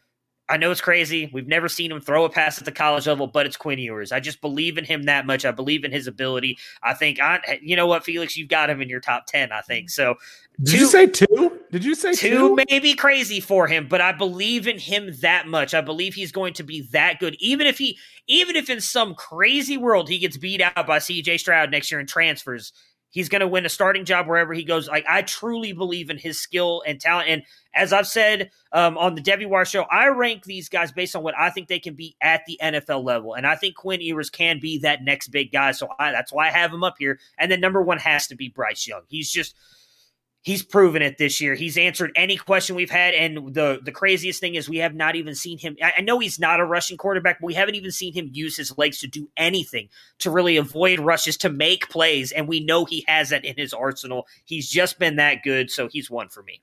[0.51, 1.29] I know it's crazy.
[1.33, 4.13] We've never seen him throw a pass at the college level, but it's Quinn Ewers.
[4.13, 5.45] I just believe in him that much.
[5.45, 6.59] I believe in his ability.
[6.83, 9.53] I think I, you know what, Felix, you've got him in your top ten.
[9.53, 10.15] I think so.
[10.63, 11.61] Did two, you say two?
[11.71, 12.31] Did you say two?
[12.31, 15.75] Two may be crazy for him, but I believe in him that much.
[15.75, 17.37] I believe he's going to be that good.
[17.41, 21.39] Even if he, even if in some crazy world he gets beat out by C.J.
[21.39, 22.73] Stroud next year and transfers,
[23.11, 24.89] He's going to win a starting job wherever he goes.
[24.89, 27.29] Like I truly believe in his skill and talent.
[27.29, 27.43] And
[27.75, 31.23] as I've said um, on the Devy War show, I rank these guys based on
[31.23, 34.31] what I think they can be at the NFL level, and I think Quinn Ewers
[34.31, 35.73] can be that next big guy.
[35.73, 37.19] So I, that's why I have him up here.
[37.39, 39.03] And then number one has to be Bryce Young.
[39.09, 39.55] He's just
[40.49, 41.55] he's proven it this year.
[41.55, 45.15] He's answered any question we've had, and the the craziest thing is we have not
[45.15, 45.77] even seen him.
[45.83, 48.77] I know he's not a rushing quarterback, but we haven't even seen him use his
[48.79, 53.05] legs to do anything to really avoid rushes to make plays, and we know he
[53.07, 54.27] has that in his arsenal.
[54.47, 56.63] He's just been that good, so he's one for me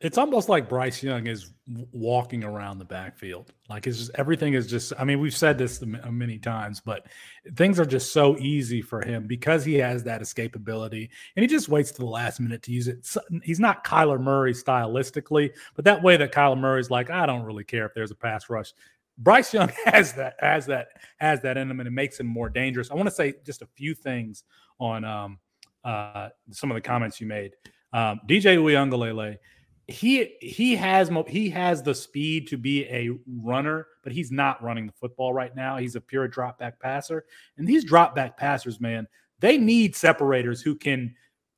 [0.00, 1.52] it's almost like Bryce Young is
[1.92, 3.52] walking around the backfield.
[3.68, 4.92] Like it's just everything is just.
[4.98, 7.06] I mean, we've said this many times, but
[7.54, 11.68] things are just so easy for him because he has that escapability, and he just
[11.68, 13.08] waits to the last minute to use it.
[13.42, 17.64] He's not Kyler Murray stylistically, but that way that Kyler Murray's like, I don't really
[17.64, 18.72] care if there's a pass rush.
[19.18, 22.50] Bryce Young has that, has that, has that in him, and it makes him more
[22.50, 22.90] dangerous.
[22.90, 24.44] I want to say just a few things
[24.78, 25.38] on um,
[25.84, 27.52] uh, some of the comments you made.
[27.94, 29.38] Um, DJ Uiagalelei–
[29.88, 34.86] he he has he has the speed to be a runner, but he's not running
[34.86, 35.76] the football right now.
[35.76, 37.24] He's a pure drop back passer,
[37.56, 39.06] and these drop back passers, man,
[39.38, 41.14] they need separators who can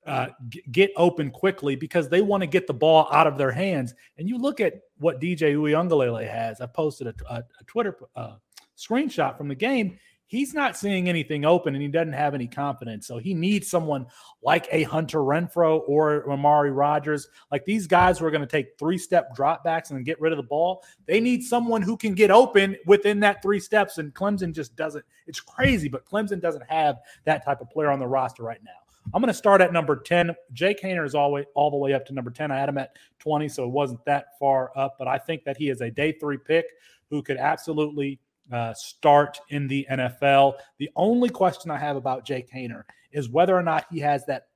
[0.06, 3.52] uh, g- get open quickly because they want to get the ball out of their
[3.52, 3.94] hands.
[4.18, 6.60] And you look at what DJ Uiagalelei has.
[6.60, 8.36] I posted a, a, a Twitter uh,
[8.76, 13.06] screenshot from the game he's not seeing anything open and he doesn't have any confidence.
[13.06, 14.06] So he needs someone
[14.42, 18.78] like a Hunter Renfrow or Amari Rogers, like these guys who are going to take
[18.78, 20.84] three step dropbacks and get rid of the ball.
[21.06, 23.98] They need someone who can get open within that three steps.
[23.98, 25.04] And Clemson just doesn't.
[25.26, 28.70] It's crazy, but Clemson doesn't have that type of player on the roster right now.
[29.14, 30.34] I'm going to start at number 10.
[30.52, 32.50] Jake Haener is all, way, all the way up to number 10.
[32.50, 35.56] I had him at 20, so it wasn't that far up, but I think that
[35.56, 36.66] he is a day three pick
[37.08, 38.20] who could absolutely
[38.52, 40.54] uh, start in the NFL.
[40.78, 44.48] The only question I have about Jake Haener is whether or not he has that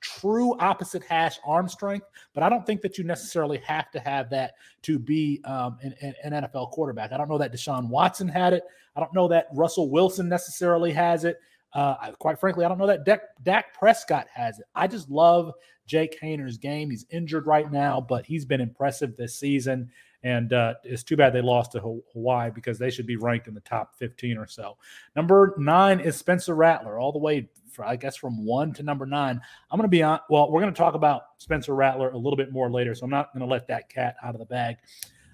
[0.00, 4.30] true opposite hash arm strength, but I don't think that you necessarily have to have
[4.30, 7.12] that to be um, an, an, NFL quarterback.
[7.12, 8.64] I don't know that Deshaun Watson had it.
[8.96, 11.38] I don't know that Russell Wilson necessarily has it.
[11.74, 14.66] Uh, quite frankly, I don't know that Dak, Dak Prescott has it.
[14.74, 15.52] I just love
[15.86, 16.90] Jake Haener's game.
[16.90, 19.90] He's injured right now, but he's been impressive this season.
[20.24, 23.54] And uh, it's too bad they lost to Hawaii because they should be ranked in
[23.54, 24.76] the top 15 or so.
[25.14, 29.06] Number nine is Spencer Rattler, all the way, for, I guess, from one to number
[29.06, 29.40] nine.
[29.70, 32.36] I'm going to be on, well, we're going to talk about Spencer Rattler a little
[32.36, 34.76] bit more later, so I'm not going to let that cat out of the bag.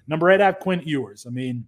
[0.07, 1.25] Number eight, I have Quinn Ewers.
[1.25, 1.67] I mean,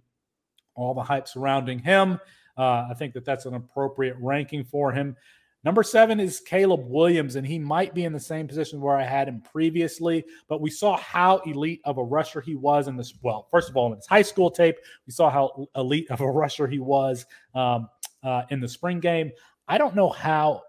[0.76, 2.20] all the hype surrounding him.
[2.56, 5.16] Uh, I think that that's an appropriate ranking for him.
[5.64, 9.04] Number seven is Caleb Williams, and he might be in the same position where I
[9.04, 13.14] had him previously, but we saw how elite of a rusher he was in this.
[13.22, 16.30] Well, first of all, in his high school tape, we saw how elite of a
[16.30, 17.88] rusher he was um,
[18.22, 19.32] uh, in the spring game.
[19.66, 20.62] I don't know how,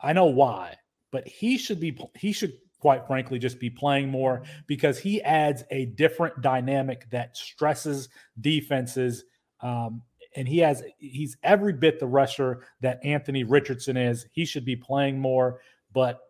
[0.00, 0.76] I know why,
[1.10, 5.64] but he should be, he should quite frankly just be playing more because he adds
[5.70, 8.10] a different dynamic that stresses
[8.40, 9.24] defenses
[9.60, 10.02] um,
[10.36, 14.26] and he has he's every bit the rusher that Anthony Richardson is.
[14.32, 15.60] He should be playing more,
[15.92, 16.20] but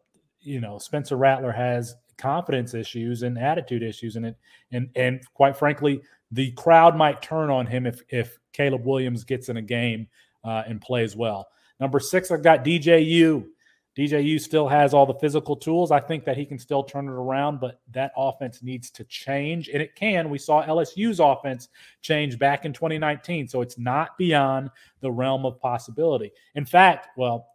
[0.41, 4.37] you know Spencer Rattler has confidence issues and attitude issues, and it
[4.73, 9.49] and and quite frankly, the crowd might turn on him if if Caleb Williams gets
[9.49, 10.09] in a game
[10.45, 11.49] uh, and plays well.
[11.79, 13.47] Number six, I've got DJU.
[13.97, 15.91] DJU still has all the physical tools.
[15.91, 19.69] I think that he can still turn it around, but that offense needs to change,
[19.69, 20.31] and it can.
[20.31, 21.69] We saw LSU's offense
[22.01, 24.71] change back in 2019, so it's not beyond
[25.01, 26.31] the realm of possibility.
[26.55, 27.49] In fact, well,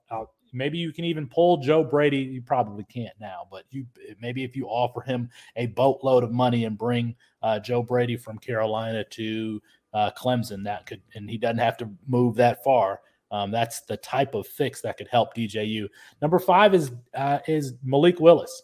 [0.56, 2.18] maybe you can even pull Joe Brady.
[2.18, 3.86] You probably can't now, but you
[4.20, 8.40] maybe if you offer him a boatload of money and bring uh, Joe Brady from
[8.40, 9.62] Carolina to
[9.94, 13.02] uh, Clemson, that could, and he doesn't have to move that far
[13.36, 15.90] um, that's the type of fix that could help DJU.
[16.22, 18.64] Number five is uh, is Malik Willis.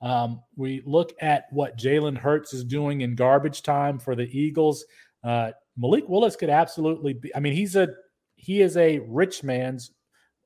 [0.00, 4.84] Um, we look at what Jalen Hurts is doing in garbage time for the Eagles.
[5.22, 7.34] Uh, Malik Willis could absolutely be.
[7.34, 7.88] I mean, he's a
[8.34, 9.92] he is a rich man's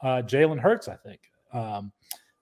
[0.03, 1.21] uh, Jalen Hurts, I think.
[1.55, 1.93] Um,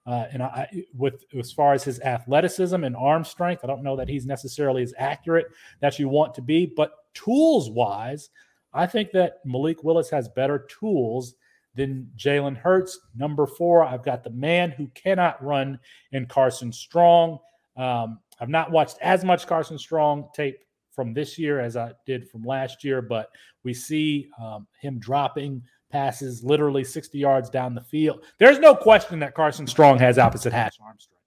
[0.05, 3.95] uh, and I, with as far as his athleticism and arm strength, I don't know
[3.95, 5.47] that he's necessarily as accurate
[5.79, 8.31] that you want to be, but tools wise,
[8.73, 11.35] I think that Malik Willis has better tools
[11.75, 12.99] than Jalen Hurts.
[13.15, 15.79] Number four, I've got the man who cannot run
[16.11, 17.39] in Carson Strong.
[17.77, 20.59] Um, I've not watched as much Carson Strong tape
[20.91, 23.29] from this year as I did from last year, but
[23.63, 28.23] we see um, him dropping passes literally 60 yards down the field.
[28.39, 31.21] There's no question that Carson Strong has opposite hash arm strength.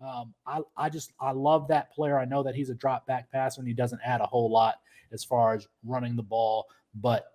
[0.00, 2.18] Um, I, I just I love that player.
[2.18, 4.76] I know that he's a drop back passer and he doesn't add a whole lot
[5.12, 7.26] as far as running the ball but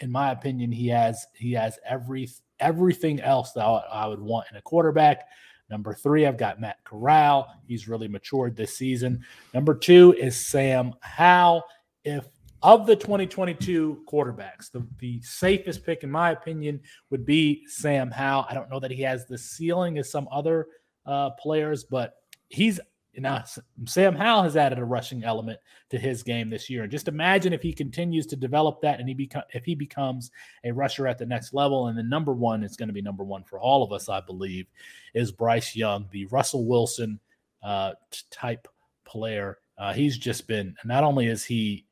[0.00, 2.28] in my opinion, he has he has every
[2.60, 5.26] everything else that I would want in a quarterback.
[5.70, 7.48] Number three, I've got Matt Corral.
[7.66, 9.24] He's really matured this season.
[9.52, 11.64] Number two is Sam Howell.
[12.04, 12.26] If
[12.62, 16.80] of the 2022 quarterbacks, the, the safest pick, in my opinion,
[17.10, 18.46] would be Sam Howell.
[18.48, 20.68] I don't know that he has the ceiling as some other
[21.04, 22.14] uh, players, but
[22.48, 22.80] he's
[23.16, 23.44] now,
[23.86, 25.58] Sam Howell has added a rushing element
[25.90, 26.82] to his game this year.
[26.82, 30.30] And just imagine if he continues to develop that and he become if he becomes
[30.64, 31.86] a rusher at the next level.
[31.88, 34.20] And the number one is going to be number one for all of us, I
[34.20, 34.66] believe,
[35.14, 37.20] is Bryce Young, the Russell Wilson
[37.62, 37.92] uh,
[38.30, 38.68] type
[39.04, 39.58] player.
[39.78, 41.86] Uh, he's just been not only is he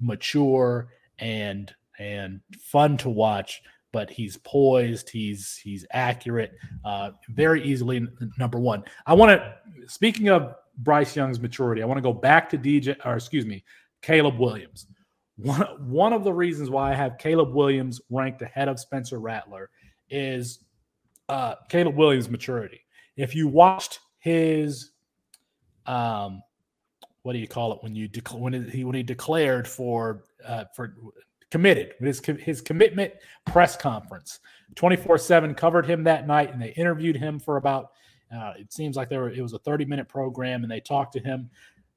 [0.00, 0.88] mature
[1.18, 3.62] and and fun to watch,
[3.98, 5.10] but he's poised.
[5.10, 6.52] He's he's accurate,
[6.84, 8.06] uh, very easily
[8.38, 8.84] number one.
[9.06, 9.54] I want to.
[9.88, 13.64] Speaking of Bryce Young's maturity, I want to go back to DJ or excuse me,
[14.00, 14.86] Caleb Williams.
[15.36, 19.68] One one of the reasons why I have Caleb Williams ranked ahead of Spencer Rattler
[20.10, 20.60] is
[21.28, 22.80] uh, Caleb Williams' maturity.
[23.16, 24.92] If you watched his,
[25.86, 26.40] um,
[27.22, 30.94] what do you call it when you when he when he declared for uh, for
[31.50, 33.12] committed his his commitment
[33.46, 34.40] press conference.
[34.74, 37.92] 24/7 covered him that night and they interviewed him for about
[38.34, 41.12] uh, it seems like there were it was a 30 minute program and they talked
[41.14, 41.50] to him.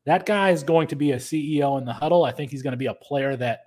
[0.06, 2.24] That guy is going to be a CEO in the huddle.
[2.24, 3.66] I think he's going to be a player that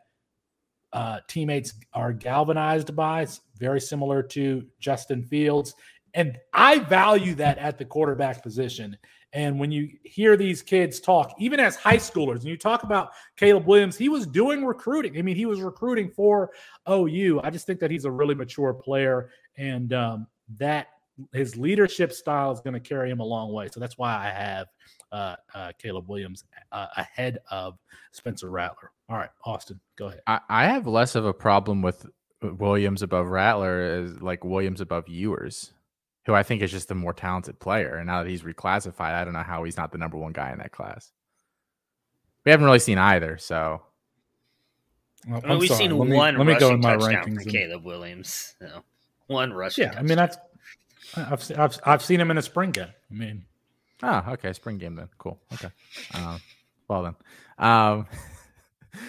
[0.93, 5.75] uh, teammates are galvanized by it's very similar to Justin Fields.
[6.15, 8.97] And I value that at the quarterback position
[9.35, 13.11] and when you hear these kids talk, even as high schoolers, and you talk about
[13.37, 15.19] Caleb Williams, he was doing recruiting.
[15.19, 16.53] I mean, he was recruiting for
[16.89, 17.41] OU.
[17.43, 20.27] I just think that he's a really mature player, and um,
[20.57, 20.87] that
[21.33, 23.69] his leadership style is going to carry him a long way.
[23.73, 24.67] So that's why I have
[25.11, 27.79] uh, uh, Caleb Williams uh, ahead of
[28.13, 28.93] Spencer Rattler.
[29.09, 30.21] All right, Austin, go ahead.
[30.27, 32.07] I, I have less of a problem with
[32.41, 35.73] Williams above Rattler as like Williams above Ewers,
[36.27, 37.97] who I think is just a more talented player.
[37.97, 40.53] And now that he's reclassified, I don't know how he's not the number one guy
[40.53, 41.13] in that class.
[42.45, 43.83] We haven't really seen either, so.
[45.29, 45.79] Well, I mean, we've sorry.
[45.79, 47.35] seen let me, one let me go rushing in my rankings.
[47.37, 48.55] for and- Caleb Williams.
[48.61, 48.83] No,
[49.29, 49.85] one rushing.
[49.85, 50.37] yeah, I mean that's
[51.17, 52.89] I've, se- I've I've seen him in a spring game.
[53.11, 53.45] I mean,
[54.03, 54.53] Oh, okay.
[54.53, 55.09] Spring game then.
[55.17, 55.41] Cool.
[55.55, 55.71] Okay.
[56.13, 56.39] Um,
[56.89, 57.15] well then.
[57.59, 58.07] Um,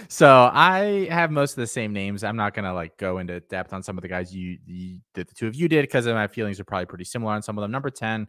[0.07, 2.23] so I have most of the same names.
[2.23, 5.27] I'm not gonna like go into depth on some of the guys you, you that
[5.27, 7.61] the two of you did because my feelings are probably pretty similar on some of
[7.61, 7.71] them.
[7.71, 8.27] Number ten.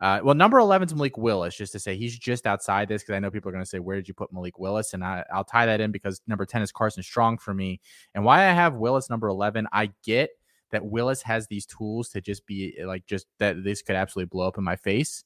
[0.00, 3.14] Uh, well, number 11 is Malik Willis, just to say he's just outside this because
[3.14, 4.92] I know people are going to say, Where did you put Malik Willis?
[4.92, 7.80] And I, I'll tie that in because number 10 is Carson Strong for me.
[8.14, 10.30] And why I have Willis number 11, I get
[10.72, 14.48] that Willis has these tools to just be like, just that this could absolutely blow
[14.48, 15.24] up in my face.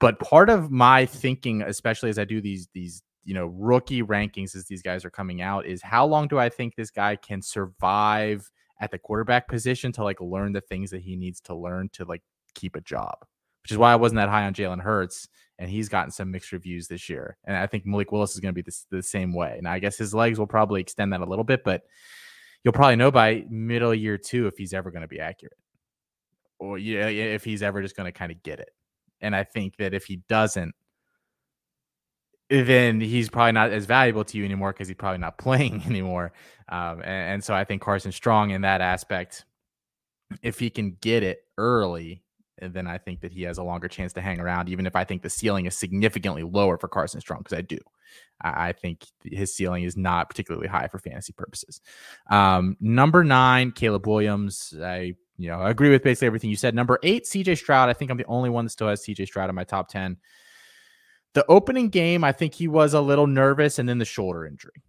[0.00, 4.56] But part of my thinking, especially as I do these, these, you know, rookie rankings
[4.56, 7.42] as these guys are coming out, is how long do I think this guy can
[7.42, 8.50] survive
[8.80, 12.04] at the quarterback position to like learn the things that he needs to learn to
[12.04, 12.22] like
[12.54, 13.14] keep a job?
[13.62, 16.50] Which is why I wasn't that high on Jalen Hurts, and he's gotten some mixed
[16.50, 17.36] reviews this year.
[17.44, 19.60] And I think Malik Willis is going to be the, the same way.
[19.62, 21.82] Now, I guess his legs will probably extend that a little bit, but
[22.64, 25.56] you'll probably know by middle year two if he's ever going to be accurate,
[26.58, 28.70] or yeah, if he's ever just going to kind of get it.
[29.20, 30.74] And I think that if he doesn't,
[32.60, 36.32] then he's probably not as valuable to you anymore because he's probably not playing anymore.
[36.68, 39.44] Um, and, and so I think Carson Strong in that aspect,
[40.42, 42.22] if he can get it early,
[42.60, 45.04] then I think that he has a longer chance to hang around, even if I
[45.04, 47.78] think the ceiling is significantly lower for Carson Strong, because I do.
[48.40, 51.80] I, I think his ceiling is not particularly high for fantasy purposes.
[52.30, 54.74] Um, number nine, Caleb Williams.
[54.80, 56.74] I you know, I agree with basically everything you said.
[56.74, 57.88] Number eight, CJ Stroud.
[57.88, 60.16] I think I'm the only one that still has CJ Stroud in my top 10.
[61.34, 64.82] The opening game, I think he was a little nervous, and then the shoulder injury.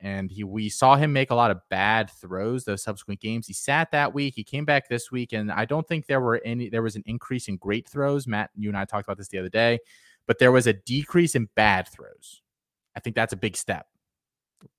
[0.00, 3.46] And he we saw him make a lot of bad throws those subsequent games.
[3.46, 4.32] He sat that week.
[4.34, 7.02] He came back this week, and I don't think there were any there was an
[7.04, 8.26] increase in great throws.
[8.26, 9.78] Matt, you and I talked about this the other day,
[10.26, 12.40] but there was a decrease in bad throws.
[12.96, 13.86] I think that's a big step.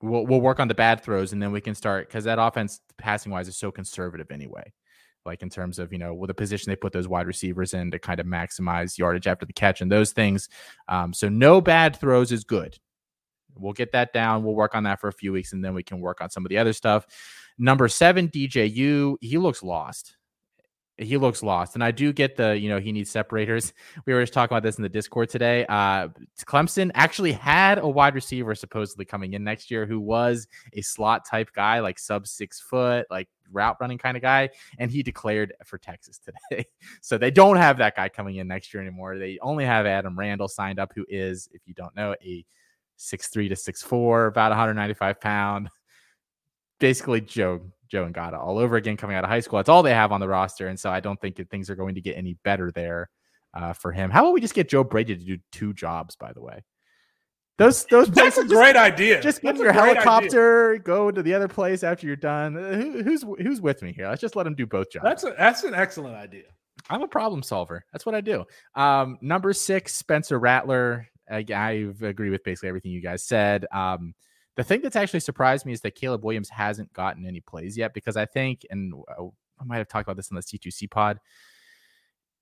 [0.02, 2.82] We'll, we'll work on the bad throws and then we can start because that offense
[2.98, 4.72] passing wise is so conservative anyway
[5.26, 7.92] like in terms of you know with the position they put those wide receivers in
[7.92, 10.50] to kind of maximize yardage after the catch and those things.
[10.88, 12.78] Um, so no bad throws is good.
[13.56, 14.44] We'll get that down.
[14.44, 16.46] We'll work on that for a few weeks and then we can work on some
[16.46, 17.06] of the other stuff.
[17.58, 20.16] Number seven, DJU, he looks lost.
[21.02, 21.76] He looks lost.
[21.76, 23.74] And I do get the, you know, he needs separators.
[24.06, 25.66] We were just talking about this in the Discord today.
[25.68, 26.10] Uh,
[26.46, 31.26] Clemson actually had a wide receiver supposedly coming in next year who was a slot
[31.26, 34.50] type guy, like sub six foot, like route running kind of guy,
[34.80, 36.66] and he declared for Texas today.
[37.02, 39.18] so they don't have that guy coming in next year anymore.
[39.18, 42.46] They only have Adam Randall signed up, who is, if you don't know, a
[42.96, 45.70] six three to six four, about 195 pound,
[46.80, 47.62] basically Joe
[47.92, 49.58] Joe Ngata all over again coming out of high school.
[49.60, 51.76] That's all they have on the roster, and so I don't think that things are
[51.76, 53.10] going to get any better there
[53.54, 54.10] uh, for him.
[54.10, 56.16] How about we just get Joe Brady to do two jobs?
[56.16, 56.64] By the way.
[57.58, 59.22] Those those That's a places- great idea.
[59.22, 60.02] just get your great idea.
[60.02, 62.56] helicopter, go to the other place after you're done.
[62.58, 64.08] Uh, Who, who's who's with me here?
[64.08, 65.04] Let's just let him do both jobs.
[65.04, 66.46] That's a, that's an excellent idea.
[66.90, 67.84] I'm a problem solver.
[67.92, 68.46] That's what I do.
[68.74, 71.08] Um, number six, Spencer Rattler.
[71.30, 73.66] I, I agree with basically everything you guys said.
[73.72, 74.14] Um,
[74.56, 77.94] the thing that's actually surprised me is that Caleb Williams hasn't gotten any plays yet
[77.94, 79.24] because I think, and uh,
[79.60, 81.20] I might have talked about this in the C2C pod.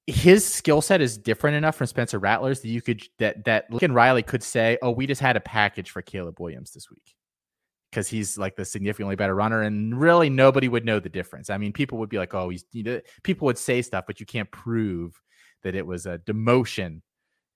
[0.08, 3.94] His skill set is different enough from Spencer Rattler's that you could that that Lincoln
[3.94, 7.16] Riley could say, "Oh, we just had a package for Caleb Williams this week."
[7.92, 11.50] because he's like the significantly better runner, and really nobody would know the difference.
[11.50, 14.20] I mean, people would be like, "Oh, he's," you know, people would say stuff, but
[14.20, 15.20] you can't prove
[15.64, 17.02] that it was a demotion.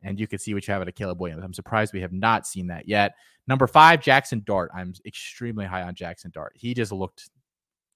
[0.04, 1.44] And you could see what you have at a Caleb Williams.
[1.44, 3.14] I'm surprised we have not seen that yet.
[3.48, 4.72] Number five, Jackson Dart.
[4.74, 6.54] I'm extremely high on Jackson Dart.
[6.56, 7.30] He just looked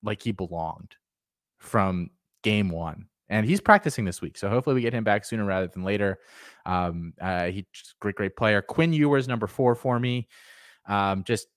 [0.03, 0.95] like he belonged
[1.59, 2.09] from
[2.43, 3.07] game one.
[3.29, 4.37] And he's practicing this week.
[4.37, 6.19] So hopefully we get him back sooner rather than later.
[6.65, 7.65] Um, uh, he's
[7.99, 8.61] great, great player.
[8.61, 10.29] Quinn Ewers, number four for me.
[10.87, 11.47] Um, just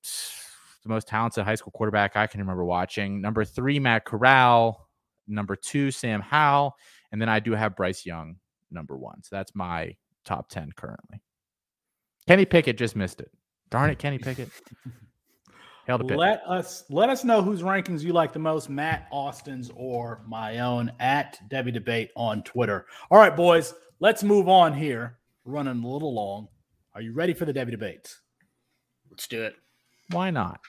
[0.83, 3.21] the most talented high school quarterback I can remember watching.
[3.21, 4.89] Number three, Matt Corral.
[5.29, 6.75] Number two, Sam Howell.
[7.13, 8.37] And then I do have Bryce Young,
[8.71, 9.23] number one.
[9.23, 9.95] So that's my
[10.25, 11.23] top 10 currently.
[12.27, 13.31] Kenny Pickett just missed it.
[13.71, 14.51] Darn it, Kenny Pickett.
[15.87, 16.19] Hail to Pitt.
[16.19, 20.59] Let us let us know whose rankings you like the most, Matt Austin's or my
[20.59, 22.87] own at Devy Debate on Twitter.
[23.11, 25.19] All right, boys, let's move on here.
[25.45, 26.49] Running a little long.
[26.95, 28.21] Are you ready for the Devy debates?
[29.11, 29.55] Let's do it.
[30.11, 30.61] Why not?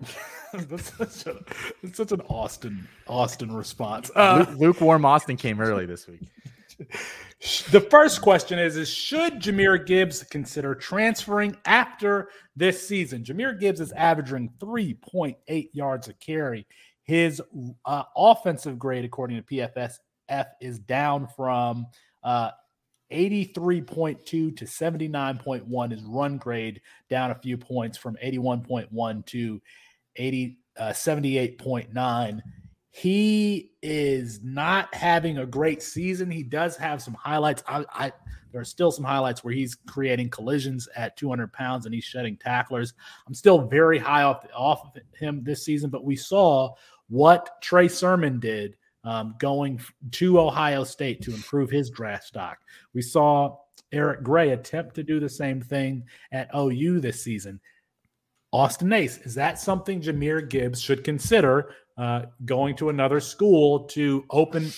[0.52, 1.40] that's, such a,
[1.82, 4.10] that's such an Austin Austin response.
[4.14, 6.22] Uh, Luke, lukewarm Austin came early this week.
[7.70, 13.24] The first question is: Is should Jahmyr Gibbs consider transferring after this season?
[13.24, 16.66] Jahmyr Gibbs is averaging three point eight yards a carry.
[17.02, 17.40] His
[17.84, 19.94] uh, offensive grade, according to PFS,
[20.28, 21.86] F is down from
[22.22, 22.50] uh,
[23.12, 25.90] 83.2 to 79.1.
[25.90, 29.62] His run grade down a few points from 81.1 to
[30.16, 32.40] 80, uh, 78.9.
[32.98, 36.32] He is not having a great season.
[36.32, 37.62] He does have some highlights.
[37.68, 38.12] I, I
[38.50, 42.36] there are still some highlights where he's creating collisions at 200 pounds and he's shedding
[42.36, 42.94] tacklers.
[43.28, 46.74] I'm still very high off off of him this season, but we saw
[47.08, 49.80] what Trey Sermon did um, going
[50.12, 52.58] to Ohio State to improve his draft stock.
[52.94, 53.58] We saw
[53.92, 57.60] Eric Gray attempt to do the same thing at OU this season.
[58.52, 64.24] Austin Ace, is that something Jahmyr Gibbs should consider uh, going to another school to
[64.30, 64.70] open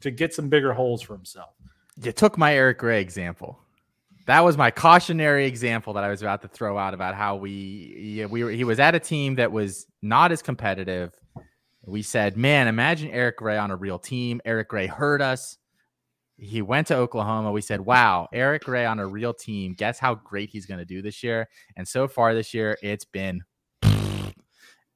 [0.00, 1.50] to get some bigger holes for himself?
[2.02, 3.60] You took my Eric Gray example.
[4.26, 8.26] That was my cautionary example that I was about to throw out about how we
[8.30, 11.12] we were, he was at a team that was not as competitive
[11.86, 14.40] we said, man, imagine Eric Gray on a real team.
[14.44, 15.58] Eric Gray hurt us.
[16.36, 17.52] He went to Oklahoma.
[17.52, 19.74] We said, wow, Eric Gray on a real team.
[19.74, 21.48] Guess how great he's going to do this year.
[21.76, 23.42] And so far this year, it's been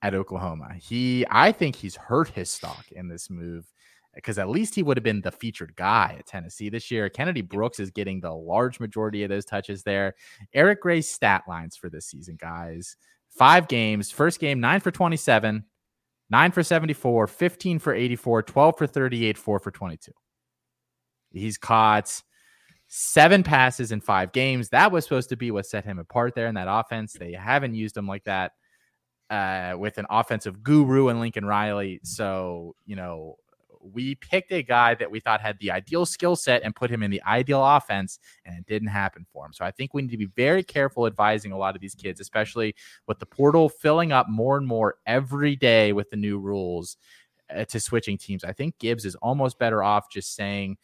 [0.03, 0.75] at Oklahoma.
[0.79, 3.73] He, I think he's hurt his stock in this move
[4.15, 7.09] because at least he would have been the featured guy at Tennessee this year.
[7.09, 10.15] Kennedy Brooks is getting the large majority of those touches there.
[10.55, 12.97] Eric Gray's stat lines for this season, guys
[13.31, 15.65] five games, first game, nine for 27,
[16.31, 20.13] 9 for 74, 15 for 84, 12 for 38, 4 for 22.
[21.31, 22.23] He's caught
[22.89, 24.71] seven passes in five games.
[24.71, 27.13] That was supposed to be what set him apart there in that offense.
[27.13, 28.53] They haven't used him like that
[29.31, 32.01] uh, with an offensive guru and Lincoln Riley.
[32.03, 33.37] So, you know,
[33.81, 37.03] we picked a guy that we thought had the ideal skill set and put him
[37.03, 39.53] in the ideal offense, and it didn't happen for him.
[39.53, 42.21] So I think we need to be very careful advising a lot of these kids,
[42.21, 42.75] especially
[43.07, 46.97] with the portal filling up more and more every day with the new rules
[47.55, 48.45] uh, to switching teams.
[48.45, 50.77] I think Gibbs is almost better off just saying,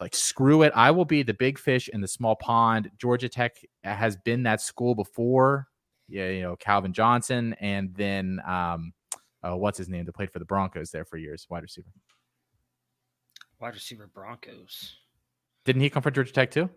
[0.00, 0.72] like, screw it.
[0.74, 2.90] I will be the big fish in the small pond.
[2.98, 5.68] Georgia Tech has been that school before.
[6.08, 8.92] Yeah, you know, Calvin Johnson, and then um,
[9.42, 11.88] uh, what's his name that played for the Broncos there for years, wide receiver
[13.60, 14.96] wide receiver Broncos.
[15.64, 16.68] Didn't he come from Georgia Tech too?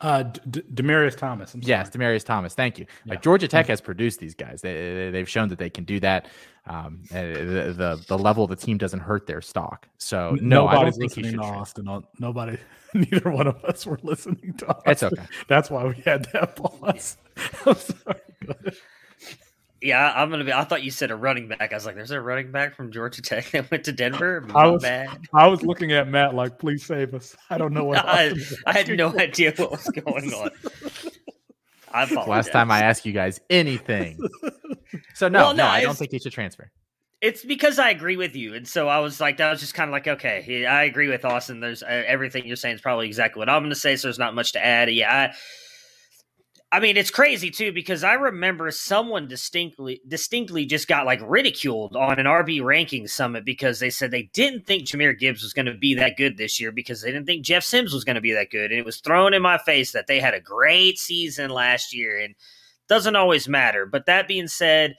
[0.00, 1.56] Uh, D- Demaryius Thomas.
[1.60, 2.52] yes, Demaryius Thomas.
[2.52, 2.84] Thank you.
[3.04, 3.12] Yeah.
[3.12, 4.60] Like Georgia Tech has produced these guys.
[4.60, 6.26] They, they have shown that they can do that.
[6.66, 9.88] Um, uh, the, the the level of the team doesn't hurt their stock.
[9.96, 12.02] So no, Nobody's I don't think listening to Austin.
[12.18, 12.58] Nobody,
[12.94, 14.66] neither one of us were listening to.
[14.66, 14.82] Austin.
[14.84, 15.26] That's okay.
[15.48, 17.16] That's why we had that pause.
[17.66, 18.20] I'm sorry.
[19.82, 20.52] Yeah, I'm gonna be.
[20.52, 21.72] I thought you said a running back.
[21.72, 24.54] I was like, "There's a running back from Georgia Tech that went to Denver." My
[24.64, 25.08] I was, bad.
[25.34, 27.98] I was looking at Matt like, "Please save us." I don't know what.
[27.98, 28.32] I,
[28.66, 30.50] I had no idea what was going on.
[31.92, 32.28] I apologize.
[32.28, 34.18] Last time I asked you guys anything,
[35.14, 36.70] so no, well, no, no, I don't think he should transfer.
[37.20, 39.88] It's because I agree with you, and so I was like, that was just kind
[39.88, 41.60] of like, okay, I agree with Austin.
[41.60, 43.96] There's uh, everything you're saying is probably exactly what I'm going to say.
[43.96, 44.90] So there's not much to add.
[44.90, 45.34] Yeah, I,
[46.76, 51.96] I mean, it's crazy too because I remember someone distinctly distinctly just got like ridiculed
[51.96, 55.64] on an RB ranking summit because they said they didn't think Jahmyr Gibbs was going
[55.64, 58.20] to be that good this year because they didn't think Jeff Sims was going to
[58.20, 60.98] be that good, and it was thrown in my face that they had a great
[60.98, 62.34] season last year, and
[62.90, 63.86] doesn't always matter.
[63.86, 64.96] But that being said,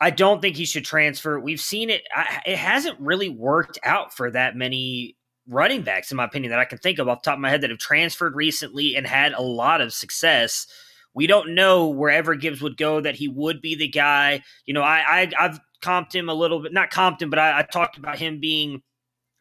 [0.00, 1.38] I don't think he should transfer.
[1.38, 6.16] We've seen it; I, it hasn't really worked out for that many running backs, in
[6.16, 7.78] my opinion, that I can think of off the top of my head that have
[7.78, 10.66] transferred recently and had a lot of success.
[11.14, 14.42] We don't know wherever Gibbs would go that he would be the guy.
[14.66, 17.60] You know, I, I have comped him a little bit, not comped him, but I,
[17.60, 18.82] I talked about him being.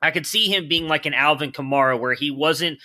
[0.02, 2.78] I could see him being like an Alvin Kamara, where he wasn't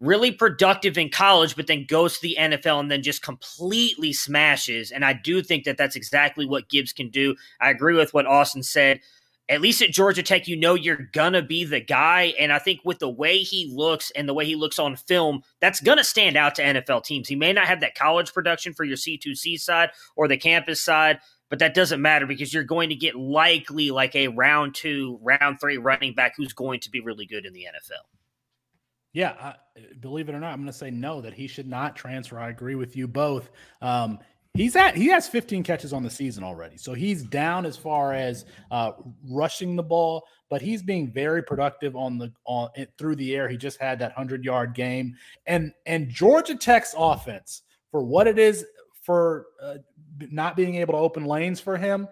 [0.00, 4.90] really productive in college, but then goes to the NFL and then just completely smashes.
[4.90, 7.36] And I do think that that's exactly what Gibbs can do.
[7.60, 9.00] I agree with what Austin said
[9.50, 12.32] at least at Georgia Tech, you know you're gonna be the guy.
[12.38, 15.42] And I think with the way he looks and the way he looks on film,
[15.60, 17.28] that's gonna stand out to NFL teams.
[17.28, 21.18] He may not have that college production for your C2C side or the campus side,
[21.50, 25.60] but that doesn't matter because you're going to get likely like a round two, round
[25.60, 28.06] three running back who's going to be really good in the NFL.
[29.12, 29.54] Yeah, I,
[29.98, 32.38] believe it or not, I'm going to say no that he should not transfer.
[32.38, 33.50] I agree with you both.
[33.82, 34.20] Um,
[34.54, 38.12] He's at he has 15 catches on the season already, so he's down as far
[38.12, 38.92] as uh,
[39.28, 43.48] rushing the ball, but he's being very productive on the on through the air.
[43.48, 45.14] He just had that hundred yard game,
[45.46, 48.66] and and Georgia Tech's offense for what it is
[49.02, 49.76] for uh,
[50.30, 52.08] not being able to open lanes for him.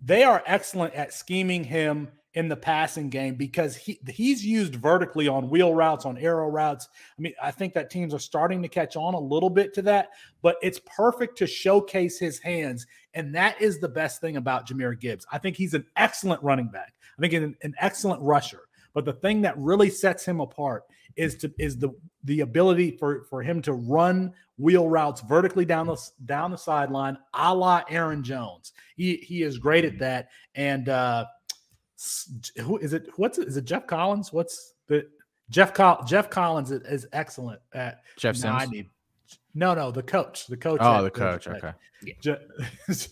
[0.00, 5.28] They are excellent at scheming him in the passing game because he he's used vertically
[5.28, 6.88] on wheel routes, on arrow routes.
[7.18, 9.82] I mean, I think that teams are starting to catch on a little bit to
[9.82, 10.10] that,
[10.40, 12.86] but it's perfect to showcase his hands.
[13.14, 15.26] And that is the best thing about Jahmyr Gibbs.
[15.30, 16.94] I think he's an excellent running back.
[17.18, 18.62] I think an, an excellent rusher.
[18.94, 20.84] But the thing that really sets him apart
[21.16, 21.90] is to is the
[22.24, 27.18] the ability for for him to run wheel routes vertically down the down the sideline,
[27.34, 28.72] a la Aaron Jones.
[28.96, 30.28] He he is great at that.
[30.54, 31.26] And uh
[32.60, 33.08] who is it?
[33.16, 33.48] What's it?
[33.48, 34.32] Is it Geoff Collins?
[34.32, 35.06] What's the
[35.50, 38.72] Geoff Col- Geoff Collins is, is excellent at Jeff Sims.
[39.54, 40.46] No, no, the coach.
[40.46, 40.80] The coach.
[40.82, 41.46] Oh, the coach.
[41.46, 41.72] Okay.
[42.20, 42.36] Je-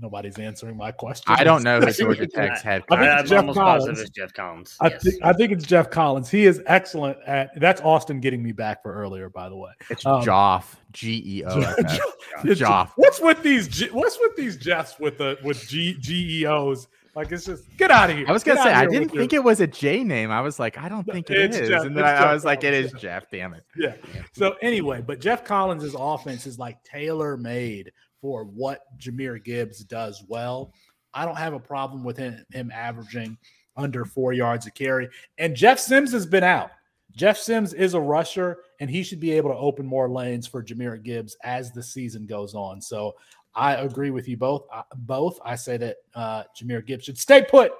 [0.00, 1.32] Nobody's answering my question.
[1.34, 3.84] I don't know who Georgia Tech's head I think I, it's am Geoff almost Collins.
[3.84, 4.76] positive it's Jeff Collins.
[4.80, 5.02] I Yes.
[5.02, 6.28] think I think it's Jeff Collins.
[6.30, 7.50] He is excellent at.
[7.60, 9.70] That's Austin getting me back for earlier, by the way.
[9.90, 10.74] It's Um, Joff.
[10.92, 12.00] G E O F F.
[12.44, 12.90] It's- Joff.
[12.96, 13.66] What's with these?
[13.66, 16.86] G- What's with these Jeffs with the with G, GEOs?
[17.18, 18.26] Like it's just get out of here.
[18.28, 20.30] I was gonna Get say I didn't think it was a J name.
[20.30, 21.68] I was like, I don't think it It's is.
[21.68, 23.28] Jeff- and then I, I Jeff was like, it is Jeff.
[23.28, 23.64] Damn it.
[23.76, 23.94] Yeah.
[24.34, 27.90] So anyway, but Geoff Collins' offense is like tailor made
[28.20, 30.72] for what Jahmyr Gibbs does well.
[31.12, 33.36] I don't have a problem with him, him averaging
[33.76, 35.08] under four yards a carry.
[35.38, 36.70] And Jeff Sims has been out.
[37.16, 40.62] Jeff Sims is a rusher, and he should be able to open more lanes for
[40.62, 42.80] Jahmyr Gibbs as the season goes on.
[42.80, 43.16] So
[43.58, 44.66] I agree with you both.
[44.72, 47.72] Uh, both I say that uh, Jahmyr Gibbs should stay put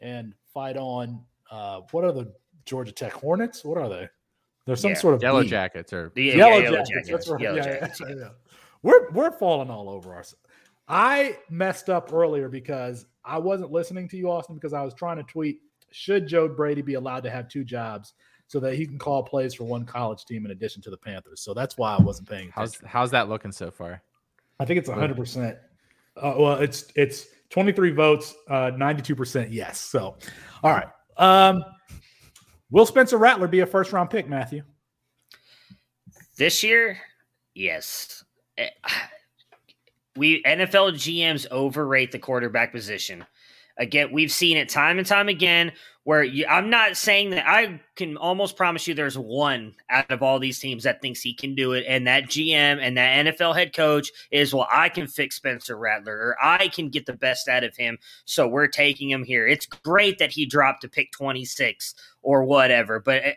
[0.00, 1.20] and fight on.
[1.50, 2.32] Uh, what are the
[2.64, 3.64] Georgia Tech Hornets?
[3.64, 4.08] What are they?
[4.66, 5.48] There's some Yeah, sort of Yellow B.
[5.48, 6.90] Jackets or yeah, Yellow, Yellow Jackets.
[6.90, 7.10] Jackets.
[7.10, 7.40] That's right.
[7.40, 8.14] Yellow Yeah, yeah, Jackets, yeah, yeah.
[8.20, 8.28] yeah.
[8.82, 10.44] We're we're falling all over ourselves.
[10.86, 15.16] I messed up earlier because I wasn't listening to you, Austin, because I was trying
[15.16, 18.14] to tweet: Should Joe Brady be allowed to have two jobs
[18.46, 21.40] so that he can call plays for one college team in addition to the Panthers?
[21.40, 24.02] So that's why I wasn't paying how's how's that looking so far?
[24.60, 25.16] I think it's 100.
[25.16, 25.56] percent
[26.16, 29.80] uh, Well, it's it's 23 votes, uh, 92 percent yes.
[29.80, 30.16] So,
[30.62, 30.86] all right.
[31.16, 31.64] Um,
[32.70, 34.62] will Spencer Rattler be a first round pick, Matthew?
[36.36, 36.98] This year,
[37.54, 38.22] yes.
[38.56, 38.68] Eh,
[40.16, 43.24] We NFL GMs overrate the quarterback position.
[43.80, 45.72] Again, we've seen it time and time again.
[46.04, 50.22] Where you, I'm not saying that I can almost promise you there's one out of
[50.22, 53.56] all these teams that thinks he can do it, and that GM and that NFL
[53.56, 57.48] head coach is well, I can fix Spencer Rattler or I can get the best
[57.48, 59.46] out of him, so we're taking him here.
[59.48, 63.24] It's great that he dropped to pick 26 or whatever, but.
[63.24, 63.34] eh,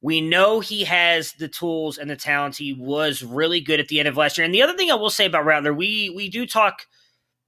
[0.00, 2.56] we know he has the tools and the talent.
[2.56, 4.44] He was really good at the end of last year.
[4.44, 6.86] And the other thing I will say about Rattler, we we do talk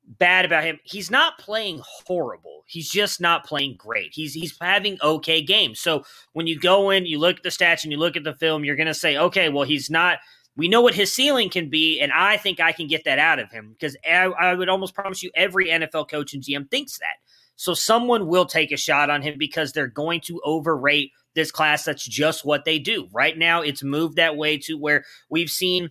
[0.06, 0.78] bad about him.
[0.84, 2.64] He's not playing horrible.
[2.66, 4.10] He's just not playing great.
[4.12, 5.80] He's he's having okay games.
[5.80, 8.34] So when you go in, you look at the stats and you look at the
[8.34, 10.18] film, you're going to say, okay, well he's not.
[10.56, 13.40] We know what his ceiling can be, and I think I can get that out
[13.40, 16.98] of him because I, I would almost promise you every NFL coach and GM thinks
[16.98, 17.16] that.
[17.56, 21.84] So someone will take a shot on him because they're going to overrate this class.
[21.84, 23.08] That's just what they do.
[23.12, 25.90] Right now, it's moved that way to where we've seen.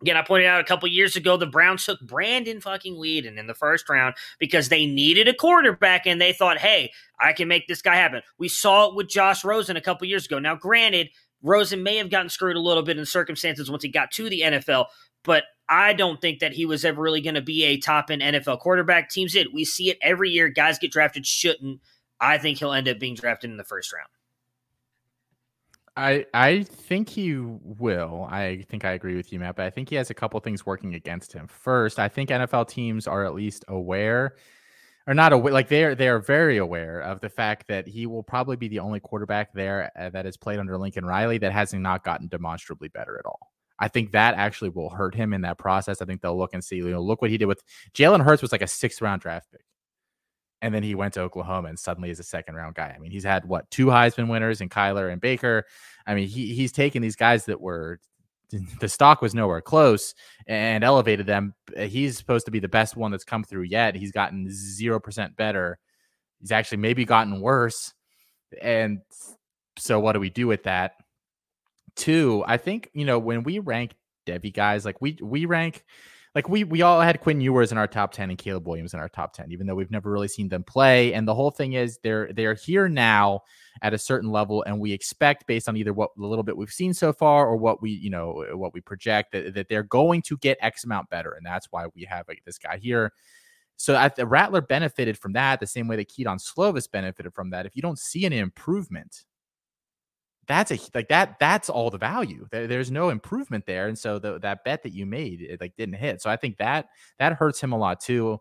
[0.00, 3.48] Again, I pointed out a couple years ago the Browns took Brandon fucking Weeden in
[3.48, 7.66] the first round because they needed a quarterback and they thought, hey, I can make
[7.66, 8.22] this guy happen.
[8.38, 10.38] We saw it with Josh Rosen a couple years ago.
[10.38, 11.08] Now, granted,
[11.42, 14.42] Rosen may have gotten screwed a little bit in circumstances once he got to the
[14.42, 14.86] NFL,
[15.24, 18.22] but I don't think that he was ever really going to be a top end
[18.22, 19.10] NFL quarterback.
[19.10, 19.48] Teams did.
[19.52, 20.48] We see it every year.
[20.48, 21.80] Guys get drafted, shouldn't.
[22.20, 24.08] I think he'll end up being drafted in the first round.
[25.98, 28.28] I I think he will.
[28.30, 29.56] I think I agree with you, Matt.
[29.56, 31.48] But I think he has a couple things working against him.
[31.48, 34.36] First, I think NFL teams are at least aware,
[35.08, 35.52] or not aware.
[35.52, 38.68] Like they are they are very aware of the fact that he will probably be
[38.68, 42.28] the only quarterback there uh, that has played under Lincoln Riley that has not gotten
[42.28, 43.50] demonstrably better at all.
[43.80, 46.00] I think that actually will hurt him in that process.
[46.00, 46.76] I think they'll look and see.
[46.76, 49.50] You know, look what he did with Jalen Hurts was like a sixth round draft
[49.50, 49.62] pick
[50.62, 52.92] and then he went to Oklahoma and suddenly is a second round guy.
[52.94, 55.64] I mean, he's had what two Heisman winners in Kyler and Baker.
[56.06, 58.00] I mean, he he's taken these guys that were
[58.80, 60.14] the stock was nowhere close
[60.46, 61.54] and elevated them.
[61.76, 63.94] Uh, he's supposed to be the best one that's come through yet.
[63.94, 65.78] He's gotten zero percent better.
[66.40, 67.92] He's actually maybe gotten worse.
[68.62, 69.00] And
[69.76, 70.92] so, what do we do with that?
[71.94, 73.94] Two, I think you know when we rank
[74.26, 75.84] Devy guys, like we we rank
[76.34, 79.00] like we we all had Quinn Ewers in our top 10 and Caleb Williams in
[79.00, 81.12] our top 10 even though we've never really seen them play.
[81.14, 83.42] And the whole thing is they're they're here now
[83.82, 86.70] at a certain level and we expect based on either what a little bit we've
[86.70, 90.22] seen so far or what we you know what we project that, that they're going
[90.22, 91.32] to get x amount better.
[91.32, 93.12] And that's why we have like, this guy here.
[93.76, 97.50] So I, the Rattler benefited from that the same way that Kedon Slovis benefited from
[97.50, 97.64] that.
[97.64, 99.24] If you don't see any improvement
[100.48, 102.46] that's a like that that's all the value.
[102.50, 105.76] There, there's no improvement there, and so the, that bet that you made it like
[105.76, 106.20] didn't hit.
[106.22, 106.86] So I think that
[107.18, 108.40] that hurts him a lot too.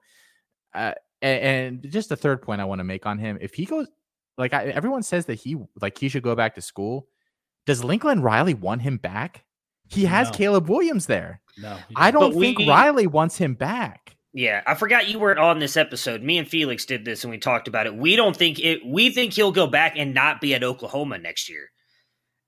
[0.74, 3.66] Uh, and, and just the third point I want to make on him, if he
[3.66, 3.88] goes
[4.38, 7.08] like I, everyone says that he like he should go back to school.
[7.66, 9.44] Does Lincoln Riley want him back?
[9.90, 10.34] He has No.
[10.38, 11.42] Caleb Williams there.
[11.58, 14.16] No, I don't But think we- Riley wants him back.
[14.34, 16.22] Yeah, I forgot you weren't on this episode.
[16.22, 17.96] Me and Felix did this and we talked about it.
[17.96, 18.86] We don't think it.
[18.86, 21.72] We think he'll go back and not be at Oklahoma next year.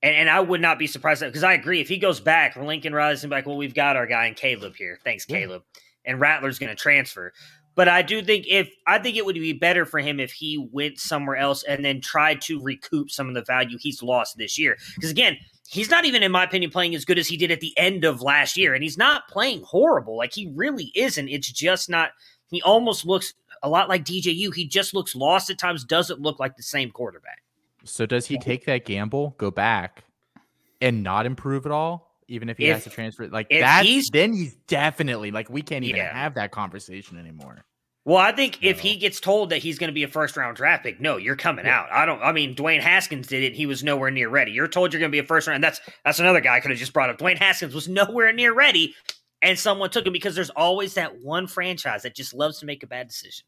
[0.02, 2.94] And, and I would not be surprised because I agree if he goes back, Lincoln
[2.94, 4.98] Riley's gonna be like, well, we've got our guy in Caleb here.
[5.04, 5.40] Thanks, Yeah.
[5.40, 5.62] Caleb.
[6.04, 7.32] And Rattler's going to transfer.
[7.74, 10.68] But I do think if I think it would be better for him if he
[10.72, 14.58] went somewhere else and then tried to recoup some of the value he's lost this
[14.58, 14.76] year.
[14.96, 15.36] Because again,
[15.68, 18.04] he's not even, in my opinion, playing as good as he did at the end
[18.04, 20.16] of last year, and he's not playing horrible.
[20.16, 21.28] Like he really isn't.
[21.28, 22.10] It's just not.
[22.50, 24.54] He almost looks a lot like DJU.
[24.54, 25.84] He just looks lost at times.
[25.84, 27.42] Doesn't look like the same quarterback.
[27.84, 30.04] So does he take that gamble, go back,
[30.80, 32.08] and not improve at all?
[32.28, 35.84] Even if he If- has to transfer, like that, then he's definitely like we can't
[35.84, 36.14] even Yeah.
[36.16, 37.64] have that conversation anymore.
[38.06, 40.56] Well, I think if he gets told that he's going to be a first round
[40.56, 41.90] draft pick, no, you're coming out.
[41.92, 42.20] I don't.
[42.22, 43.54] I mean, Dwayne Haskins did it.
[43.54, 44.52] He was nowhere near ready.
[44.52, 45.62] You're told you're going to be a first round.
[45.62, 47.18] That's that's another guy I could have just brought up.
[47.18, 48.94] Dwayne Haskins was nowhere near ready,
[49.42, 52.82] and someone took him because there's always that one franchise that just loves to make
[52.82, 53.44] a bad decision.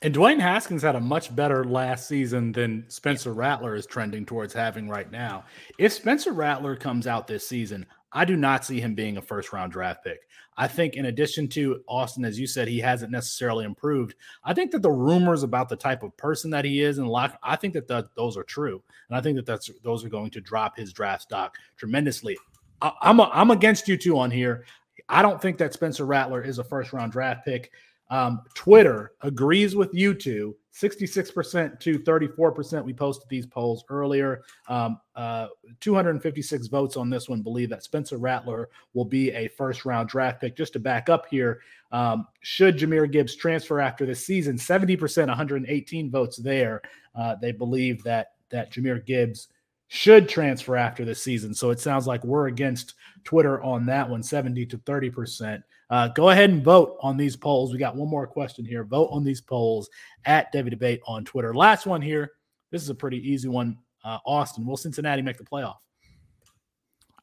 [0.00, 4.54] And Dwayne Haskins had a much better last season than Spencer Rattler is trending towards
[4.54, 5.44] having right now.
[5.76, 9.52] If Spencer Rattler comes out this season, I do not see him being a first
[9.52, 10.20] round draft pick.
[10.56, 14.14] I think, in addition to Austin, as you said, he hasn't necessarily improved.
[14.42, 17.08] I think that the rumors about the type of person that he is and
[17.42, 20.30] I think that the, those are true, and I think that that's those are going
[20.30, 22.36] to drop his draft stock tremendously.
[22.82, 24.64] I, I'm a, I'm against you two on here.
[25.08, 27.70] I don't think that Spencer Rattler is a first round draft pick.
[28.10, 32.84] Um, Twitter agrees with you two, 66% to 34%.
[32.84, 34.42] We posted these polls earlier.
[34.68, 35.48] Um, uh,
[35.80, 40.40] 256 votes on this one believe that Spencer Rattler will be a first round draft
[40.40, 40.56] pick.
[40.56, 41.60] Just to back up here,
[41.92, 44.56] um, should Jahmyr Gibbs transfer after this season?
[44.56, 46.80] 70%, 118 votes there.
[47.14, 49.48] Uh, they believe that that Jahmyr Gibbs
[49.88, 51.54] should transfer after this season.
[51.54, 52.94] So it sounds like we're against
[53.24, 55.62] Twitter on that one, 70 to 30%.
[55.90, 57.72] Uh, go ahead and vote on these polls.
[57.72, 58.84] We got one more question here.
[58.84, 59.88] Vote on these polls
[60.24, 61.54] at Devy Debate on Twitter.
[61.54, 62.32] Last one here.
[62.70, 63.78] This is a pretty easy one.
[64.04, 65.76] Uh, Austin, will Cincinnati make the playoff?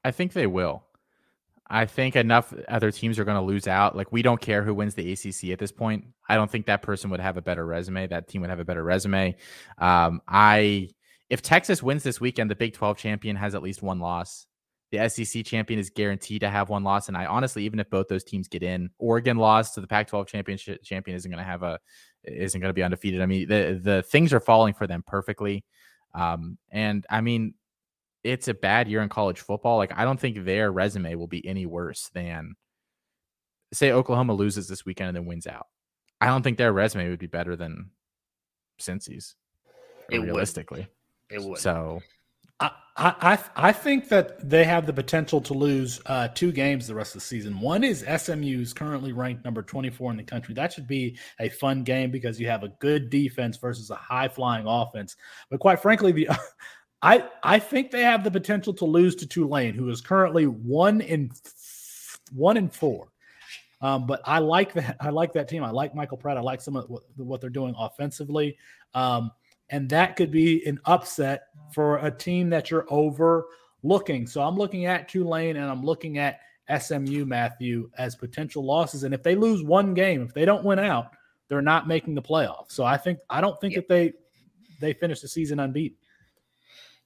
[0.04, 0.84] I think they will.
[1.68, 3.96] I think enough other teams are going to lose out.
[3.96, 6.06] Like we don't care who wins the ACC at this point.
[6.30, 8.08] I don't think that person would have a better resume.
[8.08, 9.36] That team would have a better resume.
[9.80, 10.90] Um, I
[11.30, 14.46] if Texas wins this weekend, the Big 12 champion has at least one loss.
[14.92, 17.08] The SEC champion is guaranteed to have one loss.
[17.08, 20.28] And I honestly, even if both those teams get in, Oregon lost to the Pac-12
[20.28, 21.80] championship champion isn't going to have a
[22.24, 23.22] isn't going to be undefeated.
[23.22, 25.64] I mean, the the things are falling for them perfectly.
[26.14, 27.56] Um, and I mean,
[28.24, 29.78] it's a bad year in college football.
[29.78, 32.56] Like, I don't think their resume will be any worse than
[33.74, 35.68] say Oklahoma loses this weekend and then wins out.
[36.22, 37.92] I don't think their resume would be better than
[38.80, 39.36] Cincy's
[40.10, 40.26] It would.
[40.26, 40.88] realistically.
[41.30, 41.60] It would.
[41.60, 42.02] So
[42.98, 47.14] I, I think that they have the potential to lose uh, two games the rest
[47.14, 47.60] of the season.
[47.60, 50.54] One is SMU's currently ranked number 24 in the country.
[50.54, 54.30] That should be a fun game because you have a good defense versus a high
[54.30, 55.18] flying offense.
[55.50, 56.30] But quite frankly, the
[57.02, 61.02] I I think they have the potential to lose to Tulane, who is currently one
[61.02, 61.32] in
[62.32, 63.12] one in four.
[63.82, 64.96] Um, but I like that.
[65.02, 65.66] I like that team.
[65.66, 66.38] I like Michael Pratt.
[66.38, 68.58] I like some of what, what they're doing offensively.
[68.94, 69.32] Um,
[69.70, 71.44] and that could be an upset
[71.74, 74.28] for a team that you're overlooking.
[74.28, 76.40] So I'm looking at Tulane and I'm looking at
[76.80, 79.04] SMU, Matthew, as potential losses.
[79.04, 81.08] And if they lose one game, if they don't win out,
[81.48, 82.72] they're not making the playoffs.
[82.72, 83.80] So I think I don't think Yeah.
[83.82, 84.14] that they
[84.82, 85.98] they finish the season unbeaten.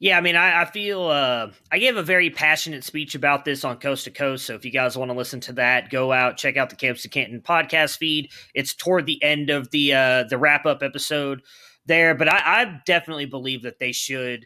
[0.01, 3.65] Yeah, I mean, I, I feel uh, I gave a very passionate speech about this
[3.65, 4.45] on Coast to Coast.
[4.45, 7.01] So if you guys want to listen to that, go out check out the Campus
[7.01, 8.31] to Canton podcast feed.
[8.53, 11.41] It's toward the end of the uh, the wrap up episode
[11.89, 14.45] there, but I, I definitely believe that they should.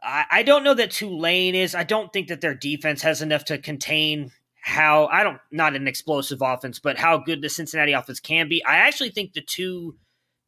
[0.00, 1.74] I, I don't know that Tulane is.
[1.74, 4.30] I don't think that their defense has enough to contain
[4.62, 8.64] how I don't not an explosive offense, but how good the Cincinnati offense can be.
[8.64, 9.96] I actually think the two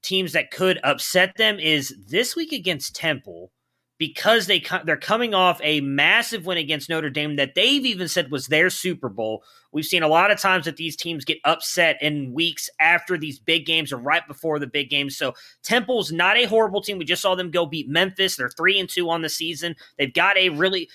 [0.02, 3.50] teams that could upset them is this week against Temple
[3.98, 8.30] because they they're coming off a massive win against Notre Dame that they've even said
[8.30, 9.42] was their Super Bowl.
[9.72, 13.38] We've seen a lot of times that these teams get upset in weeks after these
[13.38, 15.16] big games or right before the big games.
[15.16, 16.98] So Temple's not a horrible team.
[16.98, 18.36] We just saw them go beat Memphis.
[18.36, 19.76] They're 3 and 2 on the season.
[19.98, 20.88] They've got a really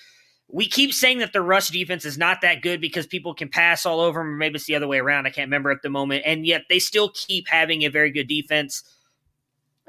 [0.52, 3.86] we keep saying that the rush defense is not that good because people can pass
[3.86, 5.26] all over them, or maybe it's the other way around.
[5.26, 6.24] I can't remember at the moment.
[6.26, 8.84] And yet they still keep having a very good defense.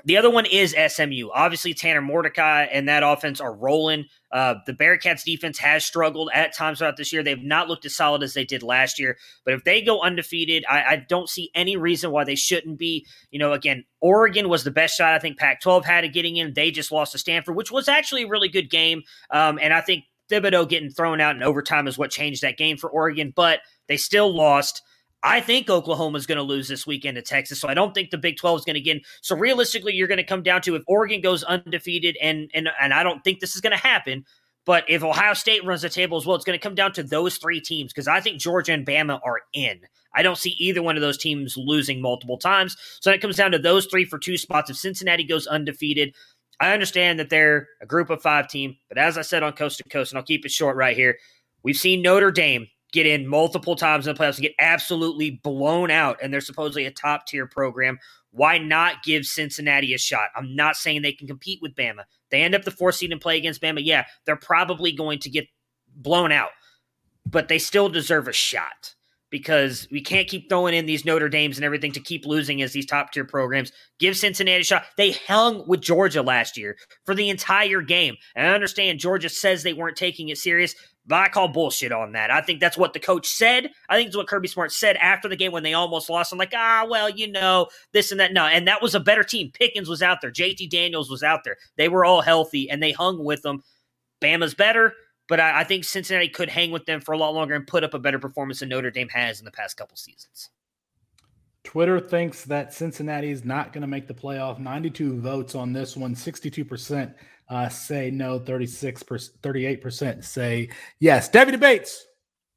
[0.06, 1.30] The other one is SMU.
[1.34, 4.06] Obviously, Tanner Mordecai and that offense are rolling.
[4.32, 7.24] Uh, the Bearcats defense has struggled at times throughout this year.
[7.24, 9.18] They've not looked as solid as they did last year.
[9.46, 13.06] But if they go undefeated, I, I don't see any reason why they shouldn't be.
[13.32, 16.36] You know, again, Oregon was the best shot I think Pac 12 had at getting
[16.36, 16.54] in.
[16.54, 19.04] They just lost to Stanford, which was actually a really good game.
[19.32, 22.78] Um, and I think Thibodeaux getting thrown out in overtime is what changed that game
[22.78, 24.82] for Oregon, but they still lost.
[25.24, 28.10] I think Oklahoma is going to lose this weekend to Texas, so I don't think
[28.10, 29.04] the Big 12 is going to get in.
[29.22, 32.94] So realistically, you're going to come down to if Oregon goes undefeated, and and and
[32.94, 34.26] I don't think this is going to happen.
[34.66, 37.04] But if Ohio State runs the table as well, it's going to come down to
[37.04, 39.82] those three teams because I think Georgia and Bama are in.
[40.16, 42.78] I don't see either one of those teams losing multiple times.
[43.02, 44.70] So it comes down to those three for two spots.
[44.70, 46.16] If Cincinnati goes undefeated,
[46.60, 48.78] I understand that they're a group of five team.
[48.88, 51.18] But as I said on Coast to Coast, and I'll keep it short right here,
[51.64, 55.92] we've seen Notre Dame get in multiple times in the playoffs and get absolutely blown
[55.92, 58.00] out, and they're supposedly a top tier program.
[58.32, 60.30] Why not give Cincinnati a shot?
[60.36, 62.04] I'm not saying they can compete with Bama.
[62.32, 63.82] They end up the fourth seed and play against Bama.
[63.84, 65.46] Yeah, they're probably going to get
[65.96, 66.50] blown out,
[67.26, 68.96] but they still deserve a shot
[69.34, 72.72] because we can't keep throwing in these Notre Dames and everything to keep losing as
[72.72, 73.72] these top tier programs.
[73.98, 74.86] Give Cincinnati a shot.
[74.96, 78.16] They hung with Georgia last year for the entire game.
[78.36, 80.76] And I understand Georgia says they weren't taking it serious,
[81.06, 82.32] but I call bullshit on that.
[82.32, 83.72] I think that's what the coach said.
[83.90, 86.32] I think it's what Kirby Smart said after the game when they almost lost.
[86.32, 88.34] I'm like, ah, well, you know, this and that.
[88.34, 89.52] No, and that was a better team.
[89.54, 90.32] Pickens was out there.
[90.32, 91.58] JT Daniels was out there.
[91.78, 93.64] They were all healthy and they hung with them.
[94.22, 94.94] Bama's better
[95.28, 97.84] but I, I, think Cincinnati could hang with them for a lot longer and put
[97.84, 100.50] up a better performance than Notre Dame has in the past couple seasons.
[101.64, 104.60] Twitter thinks that Cincinnati is not going to make the playoff.
[104.60, 106.14] 92 votes on this one.
[106.14, 107.14] 62%
[107.50, 108.40] uh, say no.
[108.40, 110.70] 36%, 38% say
[111.00, 111.30] yes.
[111.30, 112.08] Devy debates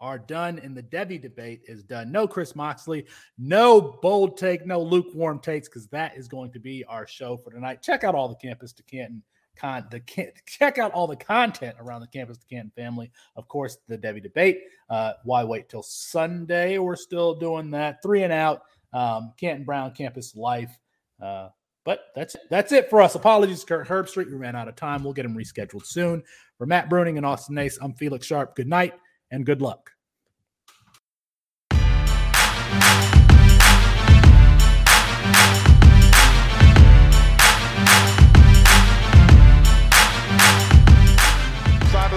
[0.01, 2.13] are done, and the Devy debate is done.
[2.13, 3.07] No Chris Moxley,
[3.39, 7.51] no bold take, no lukewarm takes, because that is going to be our show for
[7.51, 7.83] tonight.
[7.83, 9.23] Check out all the Campus to Canton
[9.57, 10.01] con the
[10.47, 13.11] check out all the content around the campus the Canton family.
[13.35, 14.61] Of course, the Devy debate.
[14.89, 16.79] Uh, why wait till Sunday?
[16.79, 18.03] We're still doing that.
[18.03, 18.63] Three and out.
[18.93, 20.77] Um, Canton Brown campus life.
[21.21, 21.49] Uh,
[21.87, 22.43] but that's it.
[22.51, 23.15] that's it for us.
[23.15, 24.27] Apologies, Kirk Herbstreit.
[24.27, 25.03] We ran out of time.
[25.03, 26.23] We'll get him rescheduled soon.
[26.59, 28.57] For Matt Bruning and Austin Nace, I'm Felix Sharp.
[28.57, 28.95] Good night
[29.31, 29.93] and good luck.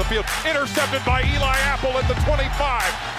[0.10, 0.26] The field.
[0.45, 2.49] Intercepted by Eli Apple at the 25.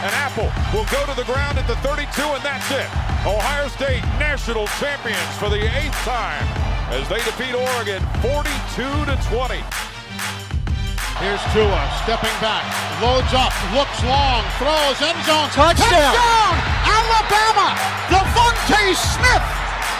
[0.03, 2.89] And Apple will go to the ground at the 32, and that's it.
[3.27, 6.45] Ohio State national champions for the eighth time
[6.91, 9.63] as they defeat Oregon 42 to 20.
[11.21, 12.65] Here's Tua stepping back,
[13.05, 16.53] loads up, looks long, throws end zone, touchdown, touchdown
[16.89, 17.77] Alabama.
[18.09, 19.47] DeVonta Smith,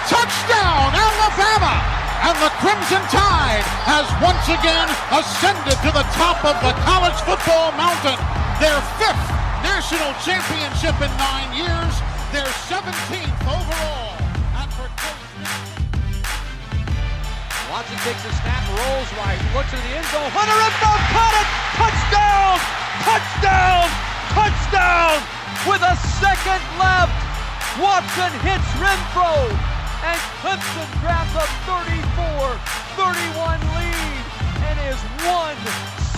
[0.09, 6.77] touchdown, Alabama and the Crimson Tide has once again ascended to the top of the
[6.85, 8.19] college football mountain.
[8.61, 9.27] Their fifth
[9.65, 11.93] national championship in nine years,
[12.29, 14.21] their 17th overall.
[17.71, 20.27] Watson takes a snap, rolls right, looks at the end zone.
[20.35, 21.49] Hunter Renfrow, caught it!
[21.79, 22.59] Touchdown!
[23.07, 23.87] Touchdown!
[24.35, 25.17] Touchdown!
[25.71, 27.15] With a second left,
[27.79, 34.25] Watson hits Renfrow and Clemson grabs a 34-31 lead
[34.65, 35.61] and is one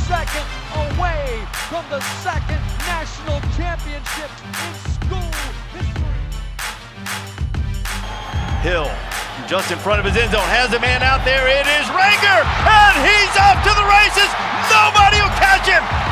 [0.07, 0.47] second
[0.87, 5.33] away from the second national championship in school
[5.75, 6.15] history.
[8.63, 8.91] Hill
[9.49, 11.49] just in front of his end zone has a man out there.
[11.49, 14.31] It is Reagor, and he's off to the races.
[14.71, 16.12] Nobody will catch him.